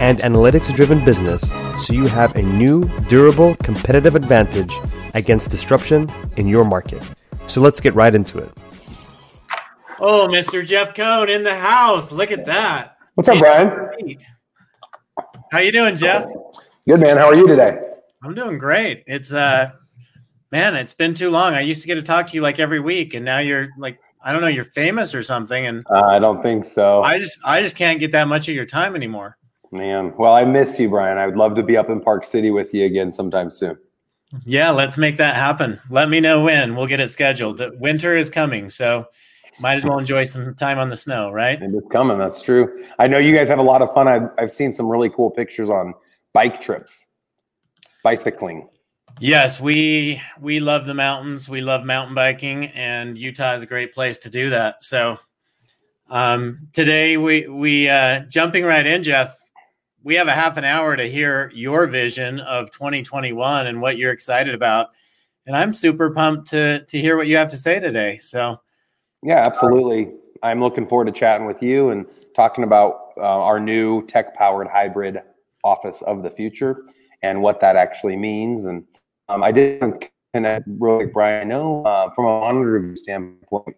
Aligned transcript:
and 0.00 0.18
analytics 0.18 0.74
driven 0.74 1.04
business 1.04 1.50
so 1.86 1.92
you 1.92 2.06
have 2.06 2.34
a 2.34 2.42
new, 2.42 2.82
durable, 3.08 3.54
competitive 3.56 4.16
advantage 4.16 4.72
against 5.14 5.50
disruption 5.50 6.10
in 6.36 6.48
your 6.48 6.64
market. 6.64 7.02
So 7.46 7.60
let's 7.60 7.80
get 7.80 7.94
right 7.94 8.14
into 8.14 8.38
it. 8.38 8.50
Oh, 10.00 10.26
Mr. 10.28 10.64
Jeff 10.64 10.94
Cohn 10.94 11.28
in 11.28 11.42
the 11.42 11.54
house. 11.54 12.10
Look 12.10 12.30
at 12.30 12.46
that. 12.46 12.96
What's 13.14 13.28
up, 13.28 13.38
Brian? 13.38 14.18
How 15.52 15.58
you 15.58 15.72
doing, 15.72 15.96
Jeff? 15.96 16.26
Good, 16.86 17.00
man. 17.00 17.18
How 17.18 17.26
are 17.26 17.34
you 17.34 17.46
today? 17.46 17.78
I'm 18.22 18.34
doing 18.34 18.58
great. 18.58 19.04
It's 19.06 19.32
uh 19.32 19.70
man, 20.52 20.76
it's 20.76 20.94
been 20.94 21.14
too 21.14 21.30
long. 21.30 21.54
I 21.54 21.60
used 21.60 21.82
to 21.82 21.86
get 21.86 21.94
to 21.96 22.02
talk 22.02 22.28
to 22.28 22.34
you 22.34 22.42
like 22.42 22.58
every 22.58 22.80
week 22.80 23.14
and 23.14 23.24
now 23.24 23.38
you're 23.38 23.68
like 23.78 23.98
I 24.22 24.32
don't 24.32 24.40
know, 24.40 24.48
you're 24.48 24.64
famous 24.64 25.14
or 25.14 25.22
something 25.22 25.66
and 25.66 25.84
uh, 25.90 26.00
I 26.00 26.18
don't 26.18 26.42
think 26.42 26.64
so. 26.64 27.02
I 27.02 27.18
just 27.18 27.38
I 27.44 27.62
just 27.62 27.76
can't 27.76 28.00
get 28.00 28.12
that 28.12 28.28
much 28.28 28.48
of 28.48 28.54
your 28.54 28.66
time 28.66 28.94
anymore. 28.94 29.36
Man, 29.72 30.12
well, 30.16 30.34
I 30.34 30.44
miss 30.44 30.80
you, 30.80 30.88
Brian. 30.88 31.16
I 31.16 31.26
would 31.26 31.36
love 31.36 31.54
to 31.54 31.62
be 31.62 31.76
up 31.76 31.90
in 31.90 32.00
Park 32.00 32.24
City 32.24 32.50
with 32.50 32.74
you 32.74 32.84
again 32.84 33.12
sometime 33.12 33.50
soon. 33.50 33.78
Yeah, 34.44 34.70
let's 34.70 34.96
make 34.96 35.16
that 35.18 35.36
happen. 35.36 35.80
Let 35.90 36.08
me 36.08 36.20
know 36.20 36.42
when. 36.42 36.76
We'll 36.76 36.86
get 36.86 37.00
it 37.00 37.10
scheduled. 37.10 37.60
Winter 37.78 38.16
is 38.16 38.30
coming, 38.30 38.70
so 38.70 39.06
might 39.60 39.74
as 39.74 39.84
well 39.84 39.98
enjoy 39.98 40.24
some 40.24 40.54
time 40.54 40.78
on 40.78 40.88
the 40.88 40.96
snow, 40.96 41.30
right? 41.30 41.58
It's 41.60 41.88
coming. 41.88 42.18
That's 42.18 42.40
true. 42.40 42.84
I 42.98 43.06
know 43.06 43.18
you 43.18 43.34
guys 43.34 43.48
have 43.48 43.58
a 43.58 43.62
lot 43.62 43.82
of 43.82 43.92
fun. 43.92 44.08
I've, 44.08 44.30
I've 44.38 44.50
seen 44.50 44.72
some 44.72 44.88
really 44.88 45.10
cool 45.10 45.30
pictures 45.30 45.68
on 45.68 45.94
bike 46.32 46.60
trips, 46.60 47.06
bicycling. 48.02 48.68
Yes, 49.18 49.60
we 49.60 50.22
we 50.40 50.60
love 50.60 50.86
the 50.86 50.94
mountains. 50.94 51.48
We 51.48 51.60
love 51.60 51.84
mountain 51.84 52.14
biking, 52.14 52.66
and 52.66 53.18
Utah 53.18 53.54
is 53.54 53.62
a 53.62 53.66
great 53.66 53.92
place 53.92 54.18
to 54.20 54.30
do 54.30 54.50
that. 54.50 54.82
So 54.82 55.18
um, 56.08 56.68
today 56.72 57.16
we 57.16 57.46
we 57.46 57.88
uh, 57.88 58.20
jumping 58.30 58.64
right 58.64 58.86
in, 58.86 59.02
Jeff 59.02 59.36
we 60.02 60.14
have 60.14 60.28
a 60.28 60.34
half 60.34 60.56
an 60.56 60.64
hour 60.64 60.96
to 60.96 61.10
hear 61.10 61.50
your 61.54 61.86
vision 61.86 62.40
of 62.40 62.70
2021 62.70 63.66
and 63.66 63.80
what 63.80 63.98
you're 63.98 64.12
excited 64.12 64.54
about. 64.54 64.88
And 65.46 65.56
I'm 65.56 65.72
super 65.72 66.10
pumped 66.10 66.50
to 66.50 66.84
to 66.84 67.00
hear 67.00 67.16
what 67.16 67.26
you 67.26 67.36
have 67.36 67.50
to 67.50 67.56
say 67.56 67.80
today. 67.80 68.18
So, 68.18 68.60
yeah, 69.22 69.42
absolutely. 69.44 70.12
I'm 70.42 70.60
looking 70.60 70.86
forward 70.86 71.06
to 71.06 71.12
chatting 71.12 71.46
with 71.46 71.62
you 71.62 71.90
and 71.90 72.06
talking 72.34 72.64
about 72.64 73.12
uh, 73.16 73.42
our 73.42 73.60
new 73.60 74.06
tech 74.06 74.34
powered 74.34 74.68
hybrid 74.68 75.20
office 75.64 76.02
of 76.02 76.22
the 76.22 76.30
future 76.30 76.84
and 77.22 77.42
what 77.42 77.60
that 77.60 77.76
actually 77.76 78.16
means. 78.16 78.64
And 78.64 78.84
um, 79.28 79.42
I 79.42 79.52
didn't 79.52 80.08
connect 80.32 80.64
really, 80.66 81.06
Brian. 81.06 81.42
I 81.42 81.44
know 81.44 81.84
uh, 81.84 82.10
from 82.10 82.24
a 82.26 82.40
monitor 82.40 82.96
standpoint, 82.96 83.76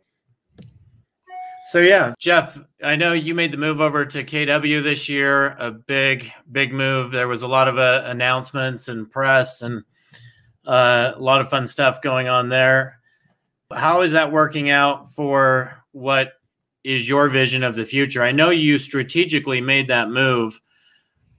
so 1.72 1.80
yeah, 1.80 2.12
Jeff, 2.18 2.58
I 2.84 2.96
know 2.96 3.14
you 3.14 3.34
made 3.34 3.50
the 3.50 3.56
move 3.56 3.80
over 3.80 4.04
to 4.04 4.24
KW 4.24 4.82
this 4.82 5.08
year, 5.08 5.56
a 5.58 5.70
big, 5.70 6.30
big 6.50 6.70
move. 6.70 7.12
There 7.12 7.28
was 7.28 7.42
a 7.42 7.48
lot 7.48 7.66
of 7.66 7.78
uh, 7.78 8.02
announcements 8.04 8.88
and 8.88 9.10
press 9.10 9.62
and 9.62 9.82
uh, 10.66 11.12
a 11.16 11.18
lot 11.18 11.40
of 11.40 11.48
fun 11.48 11.66
stuff 11.66 12.02
going 12.02 12.28
on 12.28 12.50
there. 12.50 13.00
How 13.72 14.02
is 14.02 14.12
that 14.12 14.30
working 14.30 14.68
out 14.68 15.14
for 15.14 15.82
what 15.92 16.34
is 16.84 17.08
your 17.08 17.30
vision 17.30 17.62
of 17.62 17.74
the 17.74 17.86
future? 17.86 18.22
I 18.22 18.32
know 18.32 18.50
you 18.50 18.78
strategically 18.78 19.62
made 19.62 19.88
that 19.88 20.10
move 20.10 20.60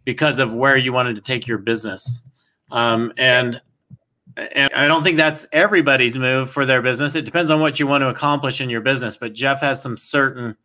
because 0.03 0.39
of 0.39 0.51
where 0.51 0.75
you 0.75 0.91
wanted 0.91 1.13
to 1.17 1.21
take 1.21 1.45
your 1.45 1.59
business. 1.59 2.23
Um, 2.71 3.13
and 3.17 3.61
and 4.37 4.73
I 4.73 4.87
don't 4.87 5.03
think 5.03 5.17
that's 5.17 5.45
everybody's 5.51 6.17
move 6.17 6.49
for 6.49 6.65
their 6.65 6.81
business. 6.81 7.15
It 7.15 7.25
depends 7.25 7.51
on 7.51 7.59
what 7.59 7.79
you 7.79 7.87
want 7.87 8.01
to 8.01 8.09
accomplish 8.09 8.61
in 8.61 8.69
your 8.69 8.81
business. 8.81 9.17
But 9.17 9.33
Jeff 9.33 9.61
has 9.61 9.81
some 9.81 9.97
certain 9.97 10.55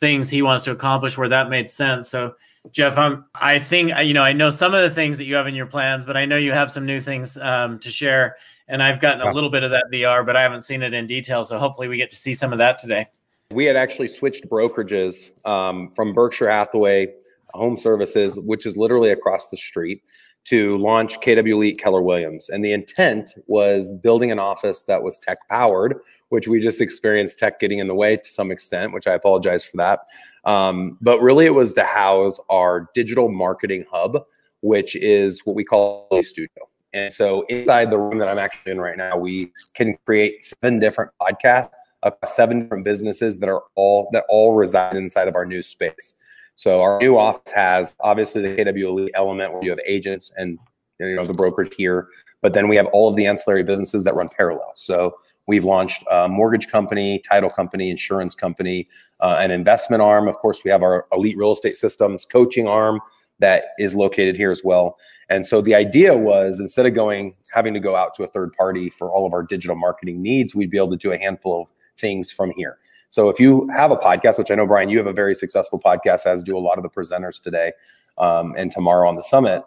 things 0.00 0.30
he 0.30 0.42
wants 0.42 0.64
to 0.64 0.70
accomplish 0.70 1.16
where 1.16 1.28
that 1.28 1.48
made 1.48 1.70
sense. 1.70 2.08
So, 2.08 2.34
Jeff, 2.72 2.98
I'm, 2.98 3.24
I 3.34 3.58
think 3.58 3.92
you 4.04 4.14
know 4.14 4.22
I 4.22 4.32
know 4.32 4.50
some 4.50 4.74
of 4.74 4.82
the 4.82 4.90
things 4.90 5.18
that 5.18 5.24
you 5.24 5.36
have 5.36 5.46
in 5.46 5.54
your 5.54 5.66
plans, 5.66 6.04
but 6.04 6.16
I 6.16 6.24
know 6.24 6.36
you 6.36 6.52
have 6.52 6.70
some 6.70 6.84
new 6.84 7.00
things 7.00 7.36
um, 7.38 7.78
to 7.80 7.90
share. 7.90 8.36
And 8.70 8.82
I've 8.82 9.00
gotten 9.00 9.26
a 9.26 9.32
little 9.32 9.48
bit 9.48 9.62
of 9.62 9.70
that 9.70 9.86
VR, 9.90 10.26
but 10.26 10.36
I 10.36 10.42
haven't 10.42 10.60
seen 10.60 10.82
it 10.82 10.92
in 10.92 11.06
detail. 11.06 11.42
So 11.42 11.58
hopefully 11.58 11.88
we 11.88 11.96
get 11.96 12.10
to 12.10 12.16
see 12.16 12.34
some 12.34 12.52
of 12.52 12.58
that 12.58 12.76
today. 12.76 13.06
We 13.50 13.64
had 13.64 13.76
actually 13.76 14.08
switched 14.08 14.46
brokerages 14.50 15.30
um, 15.46 15.90
from 15.96 16.12
Berkshire 16.12 16.50
Hathaway 16.50 17.14
Home 17.54 17.78
Services, 17.78 18.38
which 18.40 18.66
is 18.66 18.76
literally 18.76 19.10
across 19.10 19.48
the 19.48 19.56
street 19.56 20.02
to 20.48 20.78
launch 20.78 21.20
KW 21.20 21.48
Elite 21.48 21.78
Keller 21.78 22.00
Williams. 22.00 22.48
And 22.48 22.64
the 22.64 22.72
intent 22.72 23.34
was 23.48 23.92
building 23.92 24.30
an 24.30 24.38
office 24.38 24.82
that 24.82 25.02
was 25.02 25.18
tech 25.18 25.36
powered, 25.50 25.96
which 26.30 26.48
we 26.48 26.60
just 26.60 26.80
experienced 26.80 27.38
tech 27.38 27.60
getting 27.60 27.80
in 27.80 27.86
the 27.86 27.94
way 27.94 28.16
to 28.16 28.28
some 28.28 28.50
extent, 28.50 28.92
which 28.92 29.06
I 29.06 29.12
apologize 29.12 29.64
for 29.64 29.76
that. 29.76 30.00
Um, 30.44 30.96
but 31.02 31.20
really, 31.20 31.44
it 31.44 31.54
was 31.54 31.74
to 31.74 31.84
house 31.84 32.40
our 32.48 32.88
digital 32.94 33.28
marketing 33.28 33.84
hub, 33.90 34.24
which 34.62 34.96
is 34.96 35.40
what 35.44 35.54
we 35.54 35.64
call 35.64 36.08
a 36.12 36.22
studio. 36.22 36.68
And 36.94 37.12
so 37.12 37.42
inside 37.48 37.90
the 37.90 37.98
room 37.98 38.18
that 38.18 38.28
I'm 38.28 38.38
actually 38.38 38.72
in 38.72 38.80
right 38.80 38.96
now, 38.96 39.18
we 39.18 39.52
can 39.74 39.98
create 40.06 40.42
seven 40.44 40.78
different 40.78 41.10
podcasts 41.20 41.74
across 42.02 42.34
seven 42.34 42.62
different 42.62 42.84
businesses 42.84 43.38
that 43.40 43.48
are 43.48 43.64
all 43.74 44.08
that 44.12 44.24
all 44.28 44.54
reside 44.54 44.96
inside 44.96 45.28
of 45.28 45.34
our 45.34 45.44
new 45.44 45.62
space. 45.62 46.14
So 46.58 46.82
our 46.82 46.98
new 46.98 47.16
office 47.16 47.52
has 47.52 47.94
obviously 48.00 48.42
the 48.42 48.48
KW 48.48 48.82
Elite 48.82 49.12
element 49.14 49.52
where 49.52 49.62
you 49.62 49.70
have 49.70 49.78
agents 49.86 50.32
and 50.36 50.58
you 50.98 51.14
know 51.14 51.24
the 51.24 51.32
brokerage 51.32 51.72
here, 51.76 52.08
but 52.42 52.52
then 52.52 52.66
we 52.66 52.74
have 52.74 52.86
all 52.86 53.08
of 53.08 53.14
the 53.14 53.26
ancillary 53.26 53.62
businesses 53.62 54.02
that 54.02 54.14
run 54.16 54.26
parallel. 54.36 54.72
So 54.74 55.14
we've 55.46 55.64
launched 55.64 56.02
a 56.10 56.26
mortgage 56.26 56.66
company, 56.66 57.20
title 57.20 57.48
company, 57.48 57.92
insurance 57.92 58.34
company, 58.34 58.88
uh, 59.20 59.36
an 59.38 59.52
investment 59.52 60.02
arm. 60.02 60.26
Of 60.26 60.34
course, 60.38 60.64
we 60.64 60.70
have 60.72 60.82
our 60.82 61.06
Elite 61.12 61.38
Real 61.38 61.52
Estate 61.52 61.76
Systems 61.76 62.24
coaching 62.24 62.66
arm 62.66 62.98
that 63.38 63.66
is 63.78 63.94
located 63.94 64.34
here 64.34 64.50
as 64.50 64.62
well. 64.64 64.98
And 65.28 65.46
so 65.46 65.60
the 65.60 65.76
idea 65.76 66.16
was 66.16 66.58
instead 66.58 66.86
of 66.86 66.92
going 66.92 67.36
having 67.54 67.72
to 67.74 67.80
go 67.80 67.94
out 67.94 68.16
to 68.16 68.24
a 68.24 68.28
third 68.28 68.52
party 68.54 68.90
for 68.90 69.12
all 69.12 69.24
of 69.24 69.32
our 69.32 69.44
digital 69.44 69.76
marketing 69.76 70.20
needs, 70.20 70.56
we'd 70.56 70.70
be 70.70 70.78
able 70.78 70.90
to 70.90 70.96
do 70.96 71.12
a 71.12 71.18
handful 71.18 71.62
of 71.62 71.68
things 71.98 72.32
from 72.32 72.50
here. 72.56 72.78
So 73.10 73.28
if 73.28 73.40
you 73.40 73.68
have 73.74 73.90
a 73.90 73.96
podcast, 73.96 74.38
which 74.38 74.50
I 74.50 74.54
know 74.54 74.66
Brian, 74.66 74.88
you 74.88 74.98
have 74.98 75.06
a 75.06 75.12
very 75.12 75.34
successful 75.34 75.80
podcast, 75.80 76.26
as 76.26 76.42
do 76.42 76.56
a 76.56 76.60
lot 76.60 76.78
of 76.78 76.82
the 76.82 76.90
presenters 76.90 77.40
today 77.40 77.72
um, 78.18 78.54
and 78.56 78.70
tomorrow 78.70 79.08
on 79.08 79.16
the 79.16 79.22
summit. 79.22 79.62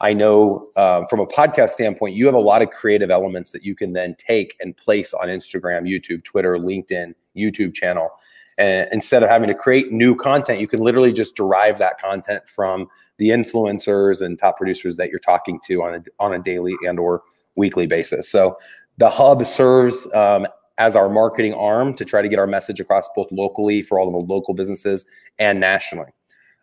I 0.00 0.12
know 0.12 0.66
uh, 0.76 1.06
from 1.06 1.20
a 1.20 1.26
podcast 1.26 1.70
standpoint, 1.70 2.14
you 2.14 2.26
have 2.26 2.34
a 2.34 2.40
lot 2.40 2.62
of 2.62 2.70
creative 2.70 3.10
elements 3.10 3.50
that 3.52 3.64
you 3.64 3.74
can 3.74 3.92
then 3.92 4.14
take 4.18 4.56
and 4.60 4.76
place 4.76 5.14
on 5.14 5.28
Instagram, 5.28 5.82
YouTube, 5.82 6.22
Twitter, 6.24 6.58
LinkedIn, 6.58 7.14
YouTube 7.36 7.74
channel. 7.74 8.10
And 8.58 8.88
instead 8.92 9.22
of 9.22 9.28
having 9.28 9.48
to 9.48 9.54
create 9.54 9.92
new 9.92 10.14
content, 10.14 10.60
you 10.60 10.68
can 10.68 10.80
literally 10.80 11.12
just 11.12 11.36
derive 11.36 11.78
that 11.78 12.00
content 12.00 12.48
from 12.48 12.88
the 13.18 13.28
influencers 13.28 14.20
and 14.20 14.38
top 14.38 14.56
producers 14.56 14.96
that 14.96 15.10
you're 15.10 15.18
talking 15.18 15.60
to 15.66 15.82
on 15.82 15.94
a, 15.94 16.02
on 16.18 16.34
a 16.34 16.38
daily 16.38 16.74
and 16.86 16.98
or 16.98 17.22
weekly 17.56 17.86
basis. 17.86 18.30
So 18.30 18.58
the 18.98 19.10
hub 19.10 19.46
serves 19.46 20.06
um, 20.14 20.46
as 20.78 20.94
our 20.96 21.08
marketing 21.08 21.54
arm 21.54 21.94
to 21.94 22.04
try 22.04 22.22
to 22.22 22.28
get 22.28 22.38
our 22.38 22.46
message 22.46 22.80
across 22.80 23.08
both 23.14 23.28
locally 23.30 23.82
for 23.82 23.98
all 23.98 24.06
of 24.06 24.12
the 24.12 24.32
local 24.32 24.54
businesses 24.54 25.04
and 25.38 25.58
nationally. 25.58 26.10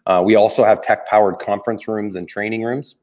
Uh, 0.06 0.22
we 0.26 0.36
also 0.36 0.64
have 0.64 0.82
tech 0.82 1.08
powered 1.08 1.40
conference 1.40 1.88
rooms 1.88 2.16
and 2.16 2.28
training 2.28 2.64
rooms. 2.64 2.96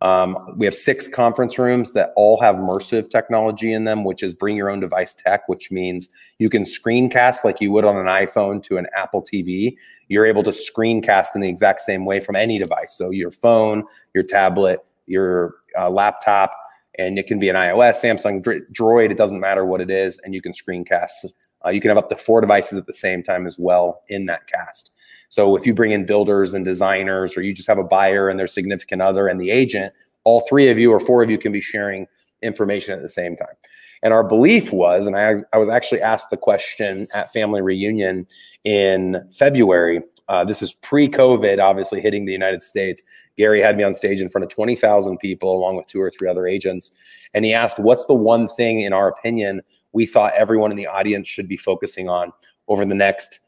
Um, 0.00 0.36
we 0.56 0.64
have 0.64 0.74
six 0.74 1.08
conference 1.08 1.58
rooms 1.58 1.92
that 1.92 2.12
all 2.14 2.40
have 2.40 2.56
immersive 2.56 3.10
technology 3.10 3.72
in 3.72 3.84
them, 3.84 4.04
which 4.04 4.22
is 4.22 4.32
bring 4.32 4.56
your 4.56 4.70
own 4.70 4.78
device 4.78 5.14
tech, 5.14 5.48
which 5.48 5.72
means 5.72 6.08
you 6.38 6.48
can 6.48 6.62
screencast 6.62 7.44
like 7.44 7.60
you 7.60 7.72
would 7.72 7.84
on 7.84 7.96
an 7.96 8.06
iPhone 8.06 8.62
to 8.64 8.76
an 8.76 8.86
Apple 8.96 9.22
TV. 9.22 9.74
You're 10.06 10.26
able 10.26 10.44
to 10.44 10.50
screencast 10.50 11.28
in 11.34 11.40
the 11.40 11.48
exact 11.48 11.80
same 11.80 12.04
way 12.04 12.20
from 12.20 12.36
any 12.36 12.58
device. 12.58 12.96
So 12.96 13.10
your 13.10 13.32
phone, 13.32 13.84
your 14.14 14.22
tablet, 14.22 14.88
your 15.06 15.54
uh, 15.76 15.90
laptop, 15.90 16.52
and 16.98 17.18
it 17.18 17.26
can 17.26 17.38
be 17.38 17.48
an 17.48 17.56
iOS, 17.56 18.02
Samsung, 18.02 18.42
Droid. 18.72 19.10
It 19.10 19.16
doesn't 19.16 19.40
matter 19.40 19.64
what 19.64 19.80
it 19.80 19.90
is, 19.90 20.18
and 20.24 20.34
you 20.34 20.42
can 20.42 20.52
screencast. 20.52 21.26
Uh, 21.64 21.70
you 21.70 21.80
can 21.80 21.88
have 21.88 21.98
up 21.98 22.08
to 22.08 22.16
four 22.16 22.40
devices 22.40 22.76
at 22.76 22.86
the 22.86 22.92
same 22.92 23.22
time 23.22 23.46
as 23.46 23.56
well 23.58 24.02
in 24.08 24.26
that 24.26 24.46
cast. 24.46 24.90
So 25.28 25.56
if 25.56 25.66
you 25.66 25.74
bring 25.74 25.92
in 25.92 26.06
builders 26.06 26.54
and 26.54 26.64
designers, 26.64 27.36
or 27.36 27.42
you 27.42 27.54
just 27.54 27.68
have 27.68 27.78
a 27.78 27.84
buyer 27.84 28.28
and 28.28 28.38
their 28.38 28.46
significant 28.46 29.02
other 29.02 29.28
and 29.28 29.40
the 29.40 29.50
agent, 29.50 29.92
all 30.24 30.46
three 30.48 30.68
of 30.68 30.78
you 30.78 30.92
or 30.92 31.00
four 31.00 31.22
of 31.22 31.30
you 31.30 31.38
can 31.38 31.52
be 31.52 31.60
sharing 31.60 32.06
information 32.42 32.92
at 32.94 33.02
the 33.02 33.08
same 33.08 33.36
time. 33.36 33.54
And 34.02 34.12
our 34.12 34.24
belief 34.24 34.72
was, 34.72 35.06
and 35.06 35.16
I, 35.16 35.34
I 35.52 35.58
was 35.58 35.68
actually 35.68 36.00
asked 36.00 36.30
the 36.30 36.36
question 36.36 37.06
at 37.14 37.32
family 37.32 37.62
reunion 37.62 38.26
in 38.64 39.28
February. 39.36 40.00
Uh, 40.28 40.44
this 40.44 40.62
is 40.62 40.74
pre-COVID, 40.74 41.60
obviously 41.60 42.00
hitting 42.00 42.24
the 42.24 42.32
United 42.32 42.62
States 42.62 43.02
Gary 43.38 43.62
had 43.62 43.76
me 43.76 43.84
on 43.84 43.94
stage 43.94 44.20
in 44.20 44.28
front 44.28 44.44
of 44.44 44.50
20,000 44.50 45.16
people, 45.18 45.56
along 45.56 45.76
with 45.76 45.86
two 45.86 46.00
or 46.00 46.10
three 46.10 46.28
other 46.28 46.46
agents. 46.46 46.90
And 47.32 47.44
he 47.44 47.54
asked, 47.54 47.78
What's 47.78 48.04
the 48.06 48.14
one 48.14 48.48
thing, 48.48 48.80
in 48.80 48.92
our 48.92 49.08
opinion, 49.08 49.62
we 49.92 50.04
thought 50.04 50.34
everyone 50.34 50.70
in 50.70 50.76
the 50.76 50.86
audience 50.86 51.28
should 51.28 51.48
be 51.48 51.56
focusing 51.56 52.08
on 52.08 52.32
over 52.66 52.84
the 52.84 52.94
next 52.94 53.40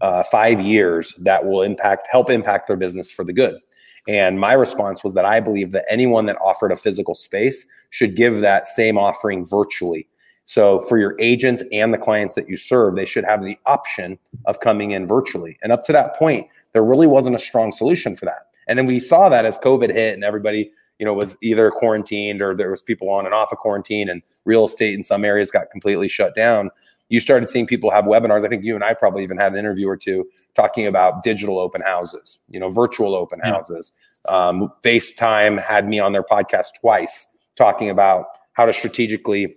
uh, 0.00 0.24
five 0.24 0.60
years 0.60 1.14
that 1.18 1.44
will 1.44 1.62
impact, 1.62 2.08
help 2.10 2.30
impact 2.30 2.66
their 2.66 2.76
business 2.76 3.10
for 3.10 3.24
the 3.24 3.32
good? 3.32 3.60
And 4.08 4.38
my 4.38 4.52
response 4.52 5.04
was 5.04 5.14
that 5.14 5.24
I 5.24 5.40
believe 5.40 5.72
that 5.72 5.84
anyone 5.88 6.26
that 6.26 6.36
offered 6.40 6.72
a 6.72 6.76
physical 6.76 7.14
space 7.14 7.64
should 7.90 8.16
give 8.16 8.40
that 8.40 8.66
same 8.66 8.98
offering 8.98 9.46
virtually. 9.46 10.08
So 10.46 10.80
for 10.80 10.98
your 10.98 11.14
agents 11.18 11.62
and 11.72 11.92
the 11.92 11.98
clients 11.98 12.34
that 12.34 12.48
you 12.48 12.56
serve, 12.56 12.96
they 12.96 13.06
should 13.06 13.24
have 13.24 13.42
the 13.42 13.58
option 13.64 14.18
of 14.44 14.60
coming 14.60 14.90
in 14.90 15.06
virtually. 15.06 15.58
And 15.62 15.72
up 15.72 15.84
to 15.86 15.92
that 15.92 16.16
point, 16.16 16.48
there 16.74 16.84
really 16.84 17.06
wasn't 17.06 17.36
a 17.36 17.38
strong 17.38 17.72
solution 17.72 18.14
for 18.14 18.26
that. 18.26 18.48
And 18.66 18.78
then 18.78 18.86
we 18.86 18.98
saw 18.98 19.28
that 19.28 19.44
as 19.44 19.58
COVID 19.58 19.92
hit 19.92 20.14
and 20.14 20.24
everybody, 20.24 20.70
you 20.98 21.06
know, 21.06 21.14
was 21.14 21.36
either 21.42 21.70
quarantined 21.70 22.40
or 22.40 22.54
there 22.54 22.70
was 22.70 22.82
people 22.82 23.10
on 23.10 23.24
and 23.24 23.34
off 23.34 23.52
of 23.52 23.58
quarantine 23.58 24.08
and 24.08 24.22
real 24.44 24.64
estate 24.64 24.94
in 24.94 25.02
some 25.02 25.24
areas 25.24 25.50
got 25.50 25.70
completely 25.70 26.08
shut 26.08 26.34
down. 26.34 26.70
You 27.08 27.20
started 27.20 27.50
seeing 27.50 27.66
people 27.66 27.90
have 27.90 28.06
webinars. 28.06 28.44
I 28.44 28.48
think 28.48 28.64
you 28.64 28.74
and 28.74 28.82
I 28.82 28.94
probably 28.94 29.22
even 29.22 29.36
had 29.36 29.52
an 29.52 29.58
interview 29.58 29.88
or 29.88 29.96
two 29.96 30.26
talking 30.54 30.86
about 30.86 31.22
digital 31.22 31.58
open 31.58 31.82
houses, 31.82 32.40
you 32.48 32.58
know, 32.58 32.70
virtual 32.70 33.14
open 33.14 33.40
houses. 33.40 33.92
Um, 34.26 34.72
FaceTime 34.82 35.60
had 35.60 35.86
me 35.86 35.98
on 35.98 36.12
their 36.12 36.22
podcast 36.22 36.68
twice 36.80 37.28
talking 37.56 37.90
about 37.90 38.26
how 38.54 38.64
to 38.64 38.72
strategically 38.72 39.54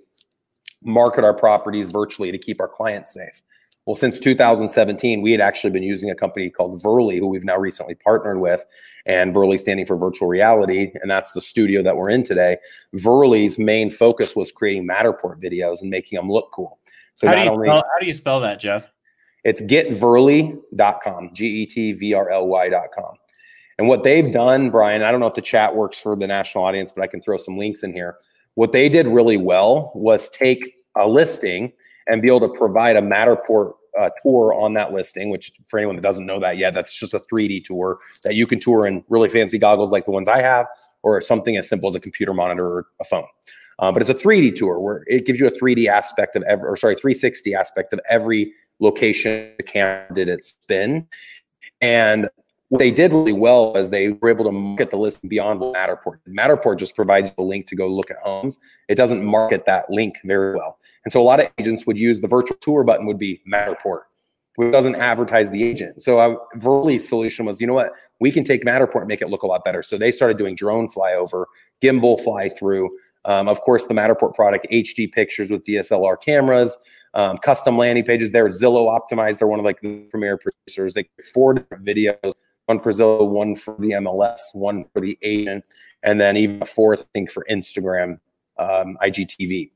market 0.83 1.23
our 1.23 1.33
properties 1.33 1.89
virtually 1.89 2.31
to 2.31 2.37
keep 2.37 2.59
our 2.59 2.67
clients 2.67 3.13
safe. 3.13 3.41
Well, 3.87 3.95
since 3.95 4.19
2017, 4.19 5.21
we 5.21 5.31
had 5.31 5.39
actually 5.39 5.69
been 5.69 5.81
using 5.81 6.09
a 6.09 6.15
company 6.15 6.49
called 6.49 6.83
Verly, 6.83 7.19
who 7.19 7.27
we've 7.27 7.45
now 7.45 7.57
recently 7.57 7.95
partnered 7.95 8.41
with, 8.41 8.65
and 9.05 9.33
Verly 9.33 9.57
standing 9.57 9.85
for 9.85 9.95
virtual 9.95 10.27
reality, 10.27 10.91
and 10.95 11.09
that's 11.09 11.31
the 11.31 11.39
studio 11.39 11.81
that 11.83 11.95
we're 11.95 12.09
in 12.09 12.23
today. 12.23 12.57
Verly's 12.95 13.57
main 13.57 13.89
focus 13.89 14.35
was 14.35 14.51
creating 14.51 14.85
Matterport 14.85 15.41
videos 15.41 15.79
and 15.79 15.89
making 15.89 16.17
them 16.17 16.29
look 16.29 16.51
cool. 16.51 16.79
So 17.13 17.27
how 17.27 17.35
not 17.35 17.47
only 17.47 17.69
spell, 17.69 17.77
how 17.77 17.99
do 18.01 18.05
you 18.05 18.13
spell 18.13 18.41
that, 18.41 18.59
Jeff? 18.59 18.83
It's 19.45 19.61
getvrly.com, 19.61 21.29
G 21.33 21.45
E 21.45 21.65
T 21.65 21.93
V 21.93 22.13
R 22.13 22.29
L 22.29 22.47
Y.com. 22.47 23.15
And 23.77 23.87
what 23.87 24.03
they've 24.03 24.33
done, 24.33 24.69
Brian, 24.69 25.01
I 25.01 25.11
don't 25.11 25.21
know 25.21 25.27
if 25.27 25.35
the 25.35 25.41
chat 25.41 25.73
works 25.73 25.97
for 25.97 26.17
the 26.17 26.27
national 26.27 26.65
audience, 26.65 26.91
but 26.93 27.03
I 27.03 27.07
can 27.07 27.21
throw 27.21 27.37
some 27.37 27.57
links 27.57 27.83
in 27.83 27.93
here. 27.93 28.17
What 28.55 28.73
they 28.73 28.89
did 28.89 29.07
really 29.07 29.37
well 29.37 29.93
was 29.95 30.27
take 30.27 30.73
a 30.97 31.07
listing 31.07 31.71
and 32.07 32.21
be 32.21 32.27
able 32.27 32.41
to 32.41 32.49
provide 32.49 32.95
a 32.95 33.01
Matterport 33.01 33.73
uh, 33.99 34.09
tour 34.23 34.53
on 34.53 34.73
that 34.73 34.93
listing, 34.93 35.29
which 35.29 35.51
for 35.67 35.79
anyone 35.79 35.95
that 35.95 36.01
doesn't 36.01 36.25
know 36.25 36.39
that 36.39 36.57
yet, 36.57 36.73
that's 36.73 36.93
just 36.93 37.13
a 37.13 37.19
3D 37.19 37.63
tour 37.63 37.99
that 38.23 38.35
you 38.35 38.45
can 38.45 38.59
tour 38.59 38.85
in 38.85 39.03
really 39.09 39.29
fancy 39.29 39.57
goggles 39.57 39.91
like 39.91 40.05
the 40.05 40.11
ones 40.11 40.27
I 40.27 40.41
have, 40.41 40.67
or 41.03 41.21
something 41.21 41.57
as 41.57 41.67
simple 41.67 41.89
as 41.89 41.95
a 41.95 41.99
computer 41.99 42.33
monitor 42.33 42.65
or 42.65 42.87
a 42.99 43.05
phone. 43.05 43.25
Um, 43.79 43.93
but 43.93 44.01
it's 44.01 44.09
a 44.09 44.15
3D 44.15 44.55
tour 44.55 44.79
where 44.79 45.03
it 45.07 45.25
gives 45.25 45.39
you 45.39 45.47
a 45.47 45.51
3D 45.51 45.87
aspect 45.87 46.35
of 46.35 46.43
every, 46.43 46.67
or 46.67 46.75
sorry, 46.75 46.95
360 46.95 47.53
aspect 47.53 47.93
of 47.93 47.99
every 48.09 48.51
location 48.79 49.51
the 49.57 49.63
camera 49.63 50.05
did 50.13 50.29
its 50.29 50.49
spin. 50.49 51.07
And 51.81 52.29
what 52.69 52.79
they 52.79 52.91
did 52.91 53.13
really 53.13 53.33
well 53.33 53.73
was 53.73 53.89
they 53.89 54.09
were 54.09 54.29
able 54.29 54.43
to 54.43 54.51
market 54.51 54.91
the 54.91 54.97
list 54.97 55.27
beyond 55.27 55.61
Matterport. 55.61 56.19
Matterport 56.27 56.77
just 56.77 56.95
provides 56.95 57.31
a 57.37 57.41
link 57.41 57.65
to 57.67 57.75
go 57.75 57.87
look 57.87 58.11
at 58.11 58.17
homes. 58.17 58.59
It 58.89 58.95
doesn't 58.95 59.23
market 59.23 59.65
that 59.65 59.89
link 59.89 60.17
very 60.25 60.55
well. 60.55 60.77
And 61.05 61.11
so 61.11 61.21
a 61.21 61.23
lot 61.23 61.39
of 61.39 61.49
agents 61.59 61.85
would 61.87 61.97
use 61.97 62.19
the 62.19 62.27
virtual 62.27 62.57
tour 62.57 62.83
button 62.83 63.05
would 63.05 63.17
be 63.17 63.41
Matterport, 63.51 64.01
which 64.55 64.73
doesn't 64.73 64.95
advertise 64.95 65.49
the 65.49 65.63
agent. 65.63 66.01
So 66.01 66.19
uh, 66.19 66.35
Verly's 66.55 67.07
solution 67.07 67.45
was, 67.45 67.61
you 67.61 67.67
know 67.67 67.73
what, 67.73 67.93
we 68.19 68.31
can 68.31 68.43
take 68.43 68.65
Matterport 68.65 68.99
and 68.99 69.07
make 69.07 69.21
it 69.21 69.29
look 69.29 69.43
a 69.43 69.47
lot 69.47 69.63
better. 69.63 69.81
So 69.81 69.97
they 69.97 70.11
started 70.11 70.37
doing 70.37 70.55
drone 70.55 70.89
flyover, 70.89 71.45
gimbal 71.81 72.21
fly 72.21 72.49
through. 72.49 72.89
Um, 73.23 73.47
of 73.47 73.61
course, 73.61 73.85
the 73.85 73.93
Matterport 73.93 74.35
product, 74.35 74.67
HD 74.71 75.09
pictures 75.09 75.51
with 75.51 75.63
DSLR 75.63 76.21
cameras, 76.21 76.75
um, 77.13 77.37
custom 77.37 77.77
landing 77.77 78.03
pages. 78.03 78.31
They're 78.31 78.49
Zillow 78.49 78.87
optimized. 78.89 79.37
They're 79.37 79.47
one 79.47 79.59
of 79.59 79.65
like 79.65 79.79
the 79.79 79.99
premier 80.09 80.37
producers. 80.37 80.93
They 80.93 81.09
four 81.33 81.53
different 81.53 81.85
videos 81.85 82.33
one 82.67 82.79
for 82.79 82.91
Zillow, 82.91 83.27
one 83.27 83.55
for 83.55 83.75
the 83.79 83.91
MLS, 83.91 84.39
one 84.53 84.85
for 84.93 85.01
the 85.01 85.17
agent, 85.21 85.65
and 86.03 86.19
then 86.21 86.37
even 86.37 86.61
a 86.61 86.65
fourth, 86.65 87.01
I 87.01 87.05
think, 87.13 87.31
for 87.31 87.45
Instagram, 87.49 88.19
um, 88.59 88.97
IGTV. 89.01 89.71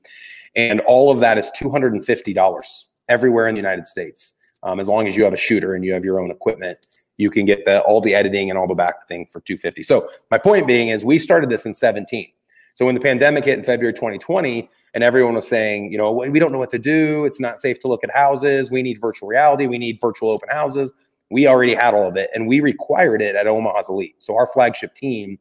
And 0.56 0.82
all 0.82 1.10
of 1.10 1.20
that 1.22 1.38
is 1.38 1.50
$250 1.58 2.84
everywhere 3.10 3.48
in 3.48 3.56
the 3.56 3.62
United 3.62 3.88
States. 3.88 4.36
Um, 4.64 4.80
as 4.80 4.88
long 4.88 5.08
as 5.08 5.16
you 5.16 5.24
have 5.24 5.34
a 5.34 5.38
shooter 5.38 5.74
and 5.74 5.84
you 5.84 5.94
have 5.94 6.04
your 6.04 6.20
own 6.20 6.32
equipment, 6.32 6.86
you 7.18 7.32
can 7.32 7.46
get 7.46 7.66
the, 7.66 7.80
all 7.82 8.02
the 8.02 8.14
editing 8.14 8.50
and 8.50 8.60
all 8.60 8.68
the 8.68 8.76
back 8.76 9.08
thing 9.08 9.26
for 9.26 9.40
250. 9.40 9.84
So 9.84 10.10
my 10.30 10.38
point 10.38 10.68
being 10.68 10.90
is 10.90 11.06
we 11.06 11.18
started 11.18 11.50
this 11.50 11.66
in 11.66 11.74
17. 11.74 12.28
So 12.74 12.86
when 12.86 12.96
the 12.96 13.02
pandemic 13.02 13.46
hit 13.46 13.58
in 13.58 13.64
February 13.64 13.94
2020, 13.94 14.70
and 14.94 15.04
everyone 15.04 15.36
was 15.36 15.48
saying, 15.48 15.92
you 15.92 15.98
know, 15.98 16.12
we 16.12 16.38
don't 16.40 16.52
know 16.52 16.60
what 16.60 16.70
to 16.72 16.80
do. 16.80 17.24
It's 17.24 17.40
not 17.40 17.58
safe 17.58 17.80
to 17.82 17.88
look 17.88 18.04
at 18.04 18.12
houses. 18.12 18.70
We 18.70 18.82
need 18.82 19.00
virtual 19.00 19.30
reality. 19.30 19.68
We 19.68 19.78
need 19.78 20.00
virtual 20.02 20.32
open 20.32 20.50
houses 20.50 20.92
we 21.32 21.48
already 21.48 21.74
had 21.74 21.94
all 21.94 22.08
of 22.08 22.18
it 22.18 22.30
and 22.36 22.48
we 22.48 22.60
required 22.60 23.22
it 23.22 23.36
at 23.36 23.48
Omaha's 23.48 23.90
Elite. 23.90 24.16
So 24.20 24.36
our 24.36 24.46
flagship 24.46 24.94
team 24.94 25.40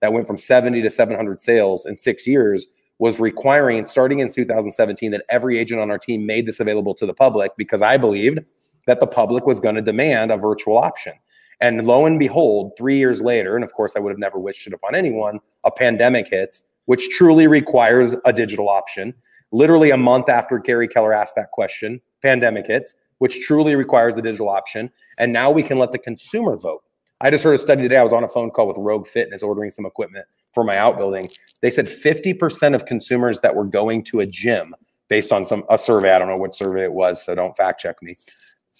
that 0.00 0.12
went 0.12 0.26
from 0.26 0.38
70 0.38 0.80
to 0.82 0.90
700 0.90 1.40
sales 1.40 1.84
in 1.84 1.96
six 1.96 2.26
years 2.26 2.68
was 2.98 3.18
requiring, 3.18 3.84
starting 3.84 4.20
in 4.20 4.32
2017, 4.32 5.10
that 5.10 5.24
every 5.28 5.58
agent 5.58 5.80
on 5.80 5.90
our 5.90 5.98
team 5.98 6.24
made 6.24 6.46
this 6.46 6.60
available 6.60 6.94
to 6.94 7.06
the 7.06 7.12
public 7.12 7.50
because 7.56 7.82
I 7.82 7.96
believed 7.96 8.38
that 8.86 9.00
the 9.00 9.06
public 9.06 9.44
was 9.44 9.58
going 9.58 9.74
to 9.74 9.82
demand 9.82 10.30
a 10.30 10.36
virtual 10.36 10.78
option. 10.78 11.14
And 11.60 11.86
lo 11.86 12.06
and 12.06 12.18
behold, 12.18 12.72
three 12.78 12.96
years 12.96 13.20
later, 13.20 13.56
and 13.56 13.64
of 13.64 13.72
course, 13.72 13.94
I 13.96 14.00
would 14.00 14.10
have 14.10 14.18
never 14.18 14.38
wished 14.38 14.66
it 14.66 14.72
upon 14.72 14.94
anyone, 14.94 15.40
a 15.64 15.70
pandemic 15.70 16.28
hits, 16.28 16.62
which 16.86 17.10
truly 17.10 17.46
requires 17.46 18.14
a 18.24 18.32
digital 18.32 18.68
option. 18.68 19.14
Literally 19.50 19.90
a 19.90 19.96
month 19.96 20.28
after 20.28 20.58
Gary 20.58 20.88
Keller 20.88 21.12
asked 21.12 21.34
that 21.36 21.50
question, 21.50 22.00
pandemic 22.22 22.66
hits 22.66 22.94
which 23.22 23.40
truly 23.40 23.76
requires 23.76 24.16
the 24.16 24.20
digital 24.20 24.48
option. 24.48 24.90
And 25.16 25.32
now 25.32 25.48
we 25.48 25.62
can 25.62 25.78
let 25.78 25.92
the 25.92 25.98
consumer 25.98 26.56
vote. 26.56 26.82
I 27.20 27.30
just 27.30 27.44
heard 27.44 27.54
a 27.54 27.58
study 27.58 27.80
today. 27.80 27.98
I 27.98 28.02
was 28.02 28.12
on 28.12 28.24
a 28.24 28.28
phone 28.28 28.50
call 28.50 28.66
with 28.66 28.76
Rogue 28.76 29.06
Fitness 29.06 29.44
ordering 29.44 29.70
some 29.70 29.86
equipment 29.86 30.26
for 30.52 30.64
my 30.64 30.76
outbuilding. 30.76 31.28
They 31.60 31.70
said 31.70 31.86
50% 31.86 32.74
of 32.74 32.84
consumers 32.84 33.40
that 33.42 33.54
were 33.54 33.64
going 33.64 34.02
to 34.06 34.18
a 34.18 34.26
gym 34.26 34.74
based 35.06 35.30
on 35.30 35.44
some 35.44 35.62
a 35.70 35.78
survey, 35.78 36.12
I 36.12 36.18
don't 36.18 36.26
know 36.26 36.34
what 36.34 36.56
survey 36.56 36.82
it 36.82 36.92
was, 36.92 37.24
so 37.24 37.36
don't 37.36 37.56
fact 37.56 37.80
check 37.80 38.02
me. 38.02 38.16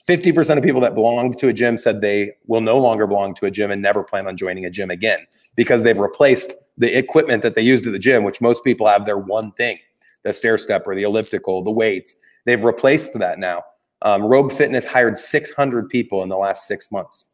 50% 0.09 0.59
of 0.59 0.65
people 0.65 0.81
that 0.81 0.97
belonged 0.97 1.39
to 1.39 1.47
a 1.47 1.53
gym 1.53 1.79
said 1.79 2.01
they 2.01 2.33
will 2.49 2.63
no 2.63 2.81
longer 2.81 3.07
belong 3.07 3.37
to 3.37 3.47
a 3.47 3.51
gym 3.53 3.71
and 3.71 3.81
never 3.81 4.03
plan 4.03 4.27
on 4.27 4.37
joining 4.37 4.65
a 4.67 4.71
gym 4.71 4.91
again 4.91 5.21
because 5.55 5.85
they've 5.85 6.01
replaced 6.01 6.55
the 6.79 6.99
equipment 6.99 7.45
that 7.45 7.55
they 7.55 7.63
used 7.63 7.87
at 7.87 7.93
the 7.93 7.99
gym, 8.01 8.25
which 8.25 8.41
most 8.41 8.65
people 8.65 8.89
have 8.89 9.07
their 9.07 9.19
one 9.19 9.53
thing, 9.53 9.79
the 10.25 10.33
stair 10.33 10.59
step 10.59 10.83
or 10.85 10.97
the 10.97 11.05
elliptical, 11.05 11.63
the 11.63 11.71
weights. 11.71 12.17
They've 12.45 12.65
replaced 12.65 13.17
that 13.21 13.39
now. 13.39 13.63
Um, 14.03 14.25
Rogue 14.25 14.53
Fitness 14.53 14.85
hired 14.85 15.17
600 15.17 15.89
people 15.89 16.23
in 16.23 16.29
the 16.29 16.37
last 16.37 16.67
six 16.67 16.91
months 16.91 17.27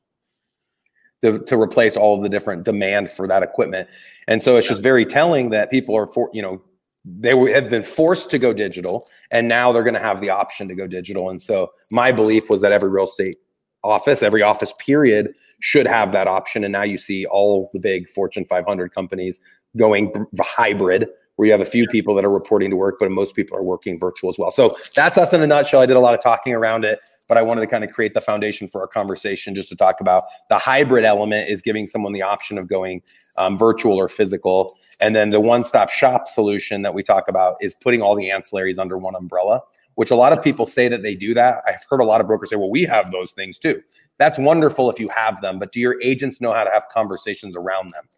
to, 1.23 1.39
to 1.39 1.61
replace 1.61 1.97
all 1.97 2.17
of 2.17 2.23
the 2.23 2.29
different 2.29 2.65
demand 2.65 3.11
for 3.11 3.27
that 3.27 3.43
equipment. 3.43 3.89
And 4.29 4.43
so 4.43 4.57
it's 4.57 4.69
just 4.69 4.83
very 4.83 5.05
telling 5.05 5.51
that 5.51 5.71
people 5.71 5.97
are 5.97 6.07
for, 6.07 6.31
you 6.33 6.43
know, 6.43 6.63
they 7.05 7.31
have 7.53 7.71
been 7.71 7.83
forced 7.83 8.31
to 8.31 8.39
go 8.39 8.53
digital 8.53 9.03
and 9.31 9.49
now 9.49 9.73
they're 9.73 9.83
going 9.83 9.95
to 9.95 10.01
have 10.01 10.21
the 10.21 10.31
option 10.31 10.69
to 10.69 10.75
go 10.75 10.87
digital. 10.87 11.31
And 11.31 11.41
so 11.41 11.73
my 11.91 12.13
belief 12.13 12.51
was 12.51 12.61
that 12.61 12.73
every 12.73 12.91
real 12.91 13.05
estate 13.05 13.37
office, 13.83 14.23
every 14.23 14.43
office 14.43 14.73
period 14.79 15.35
should 15.63 15.87
have 15.87 16.13
that 16.13 16.27
option. 16.27 16.65
And 16.65 16.73
now 16.73 16.83
you 16.83 16.99
see 16.99 17.25
all 17.27 17.69
the 17.73 17.81
big 17.81 18.09
Fortune 18.09 18.45
500 18.45 18.93
companies 18.95 19.41
going 19.77 20.13
hybrid 20.41 21.09
where 21.39 21.47
you 21.47 21.53
have 21.53 21.61
a 21.61 21.67
few 21.67 21.87
people 21.87 22.17
that 22.17 22.25
are 22.25 22.31
reporting 22.31 22.69
to 22.69 22.77
work, 22.77 22.97
but 22.99 23.09
most 23.13 23.37
people 23.37 23.57
are 23.57 23.63
working 23.63 23.97
virtual 23.97 24.29
as 24.29 24.37
well. 24.39 24.51
So 24.51 24.73
that's 24.97 25.17
us 25.17 25.33
in 25.33 25.41
a 25.41 25.47
nutshell. 25.47 25.81
I 25.81 25.87
did 25.87 25.97
a 25.97 26.01
lot 26.01 26.13
of 26.13 26.21
talking 26.21 26.53
around 26.53 26.85
it, 26.85 26.99
but 27.29 27.39
I 27.39 27.43
wanted 27.43 27.61
to 27.61 27.69
kind 27.69 27.85
of 27.85 27.91
create 27.91 28.13
the 28.13 28.21
foundation 28.21 28.67
for 28.67 28.81
our 28.81 28.89
conversation 28.89 29.55
just 29.55 29.69
to 29.69 29.77
talk 29.77 30.01
about 30.01 30.25
the 30.49 30.59
hybrid 30.59 31.05
element 31.05 31.49
is 31.49 31.63
giving 31.63 31.87
someone 31.87 32.13
the 32.13 32.23
option 32.23 32.59
of 32.59 32.67
going 32.67 33.03
um, 33.37 33.57
virtual 33.57 33.95
or 33.95 34.09
physical. 34.09 34.77
And 35.01 35.15
then 35.15 35.31
the 35.31 35.41
one 35.41 35.63
stop 35.63 35.91
shop 35.91 36.27
solution 36.27 36.83
that 36.83 36.93
we 36.93 37.05
talk 37.05 37.29
about 37.29 37.55
is 37.61 37.77
putting 37.77 38.03
all 38.03 38.17
the 38.17 38.31
ancillaries 38.31 38.81
under 38.81 38.99
one 38.99 39.15
umbrella, 39.15 39.61
which 39.95 40.11
a 40.11 40.17
lot 40.17 40.33
of 40.33 40.43
people 40.43 40.67
say 40.67 40.89
that 40.89 41.05
they 41.05 41.15
do 41.15 41.35
that. 41.35 41.63
I've 41.69 41.85
heard 41.89 42.01
a 42.01 42.05
lot 42.05 42.21
of 42.21 42.27
brokers 42.27 42.51
say, 42.51 42.57
well, 42.57 42.71
we 42.71 42.83
have 42.87 43.13
those 43.13 43.31
things 43.31 43.59
too. 43.59 43.81
That's 44.19 44.41
wonderful 44.41 44.91
if 44.91 44.99
you 44.99 45.09
have 45.17 45.41
them, 45.41 45.61
but 45.61 45.71
do 45.71 45.79
your 45.79 46.03
agents 46.03 46.41
know 46.41 46.51
how 46.51 46.65
to 46.65 46.71
have 46.73 46.89
conversations 46.93 47.55
around 47.55 47.93
them? 47.93 48.09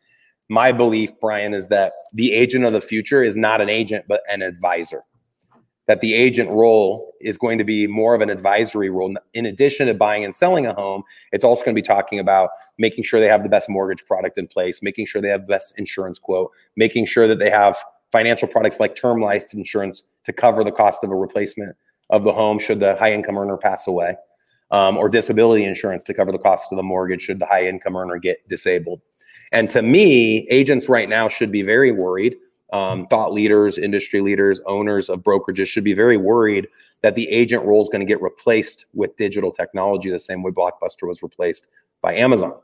My 0.50 0.72
belief, 0.72 1.12
Brian, 1.20 1.54
is 1.54 1.68
that 1.68 1.92
the 2.12 2.34
agent 2.34 2.64
of 2.64 2.72
the 2.72 2.80
future 2.80 3.22
is 3.22 3.36
not 3.36 3.60
an 3.60 3.68
agent, 3.68 4.06
but 4.08 4.20
an 4.28 4.42
advisor. 4.42 5.04
That 5.86 6.00
the 6.00 6.12
agent 6.12 6.52
role 6.52 7.14
is 7.20 7.38
going 7.38 7.58
to 7.58 7.64
be 7.64 7.86
more 7.86 8.16
of 8.16 8.20
an 8.20 8.30
advisory 8.30 8.90
role. 8.90 9.14
In 9.32 9.46
addition 9.46 9.86
to 9.86 9.94
buying 9.94 10.24
and 10.24 10.34
selling 10.34 10.66
a 10.66 10.74
home, 10.74 11.04
it's 11.30 11.44
also 11.44 11.64
going 11.64 11.76
to 11.76 11.80
be 11.80 11.86
talking 11.86 12.18
about 12.18 12.50
making 12.78 13.04
sure 13.04 13.20
they 13.20 13.28
have 13.28 13.44
the 13.44 13.48
best 13.48 13.68
mortgage 13.68 14.04
product 14.06 14.38
in 14.38 14.48
place, 14.48 14.82
making 14.82 15.06
sure 15.06 15.22
they 15.22 15.28
have 15.28 15.42
the 15.42 15.52
best 15.52 15.72
insurance 15.78 16.18
quote, 16.18 16.50
making 16.74 17.06
sure 17.06 17.28
that 17.28 17.38
they 17.38 17.50
have 17.50 17.78
financial 18.10 18.48
products 18.48 18.80
like 18.80 18.96
term 18.96 19.20
life 19.20 19.54
insurance 19.54 20.02
to 20.24 20.32
cover 20.32 20.64
the 20.64 20.72
cost 20.72 21.04
of 21.04 21.10
a 21.10 21.16
replacement 21.16 21.76
of 22.10 22.24
the 22.24 22.32
home 22.32 22.58
should 22.58 22.80
the 22.80 22.96
high 22.96 23.12
income 23.12 23.38
earner 23.38 23.56
pass 23.56 23.86
away, 23.86 24.16
um, 24.72 24.96
or 24.96 25.08
disability 25.08 25.62
insurance 25.62 26.02
to 26.02 26.12
cover 26.12 26.32
the 26.32 26.38
cost 26.38 26.72
of 26.72 26.76
the 26.76 26.82
mortgage 26.82 27.22
should 27.22 27.38
the 27.38 27.46
high 27.46 27.68
income 27.68 27.96
earner 27.96 28.18
get 28.18 28.48
disabled 28.48 29.00
And 29.52 29.68
to 29.70 29.82
me, 29.82 30.46
agents 30.48 30.88
right 30.88 31.08
now 31.08 31.28
should 31.28 31.50
be 31.50 31.62
very 31.62 31.92
worried. 31.92 32.36
Um, 32.72 33.06
thought 33.08 33.32
leaders, 33.32 33.78
industry 33.78 34.20
leaders, 34.20 34.60
owners 34.66 35.08
of 35.08 35.20
brokerages 35.20 35.66
should 35.66 35.82
be 35.82 35.94
very 35.94 36.16
worried 36.16 36.68
that 37.02 37.14
the 37.14 37.28
agent 37.28 37.64
role 37.64 37.82
is 37.82 37.88
going 37.88 38.00
to 38.00 38.06
get 38.06 38.22
replaced 38.22 38.86
with 38.92 39.16
digital 39.16 39.50
technology 39.50 40.10
the 40.10 40.20
same 40.20 40.42
way 40.42 40.52
Blockbuster 40.52 41.08
was 41.08 41.22
replaced 41.22 41.66
by 42.00 42.14
Amazon. 42.14 42.54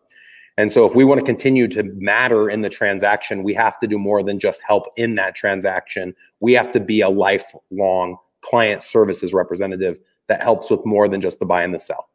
And 0.59 0.73
so, 0.73 0.87
if 0.87 0.95
we 0.95 1.05
want 1.05 1.21
to 1.21 1.27
continue 1.27 1.69
to 1.69 1.83
matter 1.83 2.49
in 2.49 2.63
the 2.63 2.71
transaction, 2.71 3.43
we 3.43 3.53
have 3.55 3.79
to 3.81 3.87
do 3.87 3.99
more 3.99 4.23
than 4.23 4.39
just 4.39 4.63
help 4.63 4.87
in 4.97 5.15
that 5.17 5.35
transaction. 5.35 6.15
We 6.41 6.55
have 6.55 6.73
to 6.73 6.81
be 6.81 7.03
a 7.03 7.11
lifelong 7.11 8.17
client 8.41 8.83
services 8.83 9.35
representative 9.35 9.99
that 10.29 10.43
helps 10.43 10.71
with 10.71 10.85
more 10.87 11.09
than 11.09 11.21
just 11.21 11.39
the 11.41 11.45
buy 11.45 11.63
and 11.63 11.75
the 11.75 11.79
sell. 11.79 12.09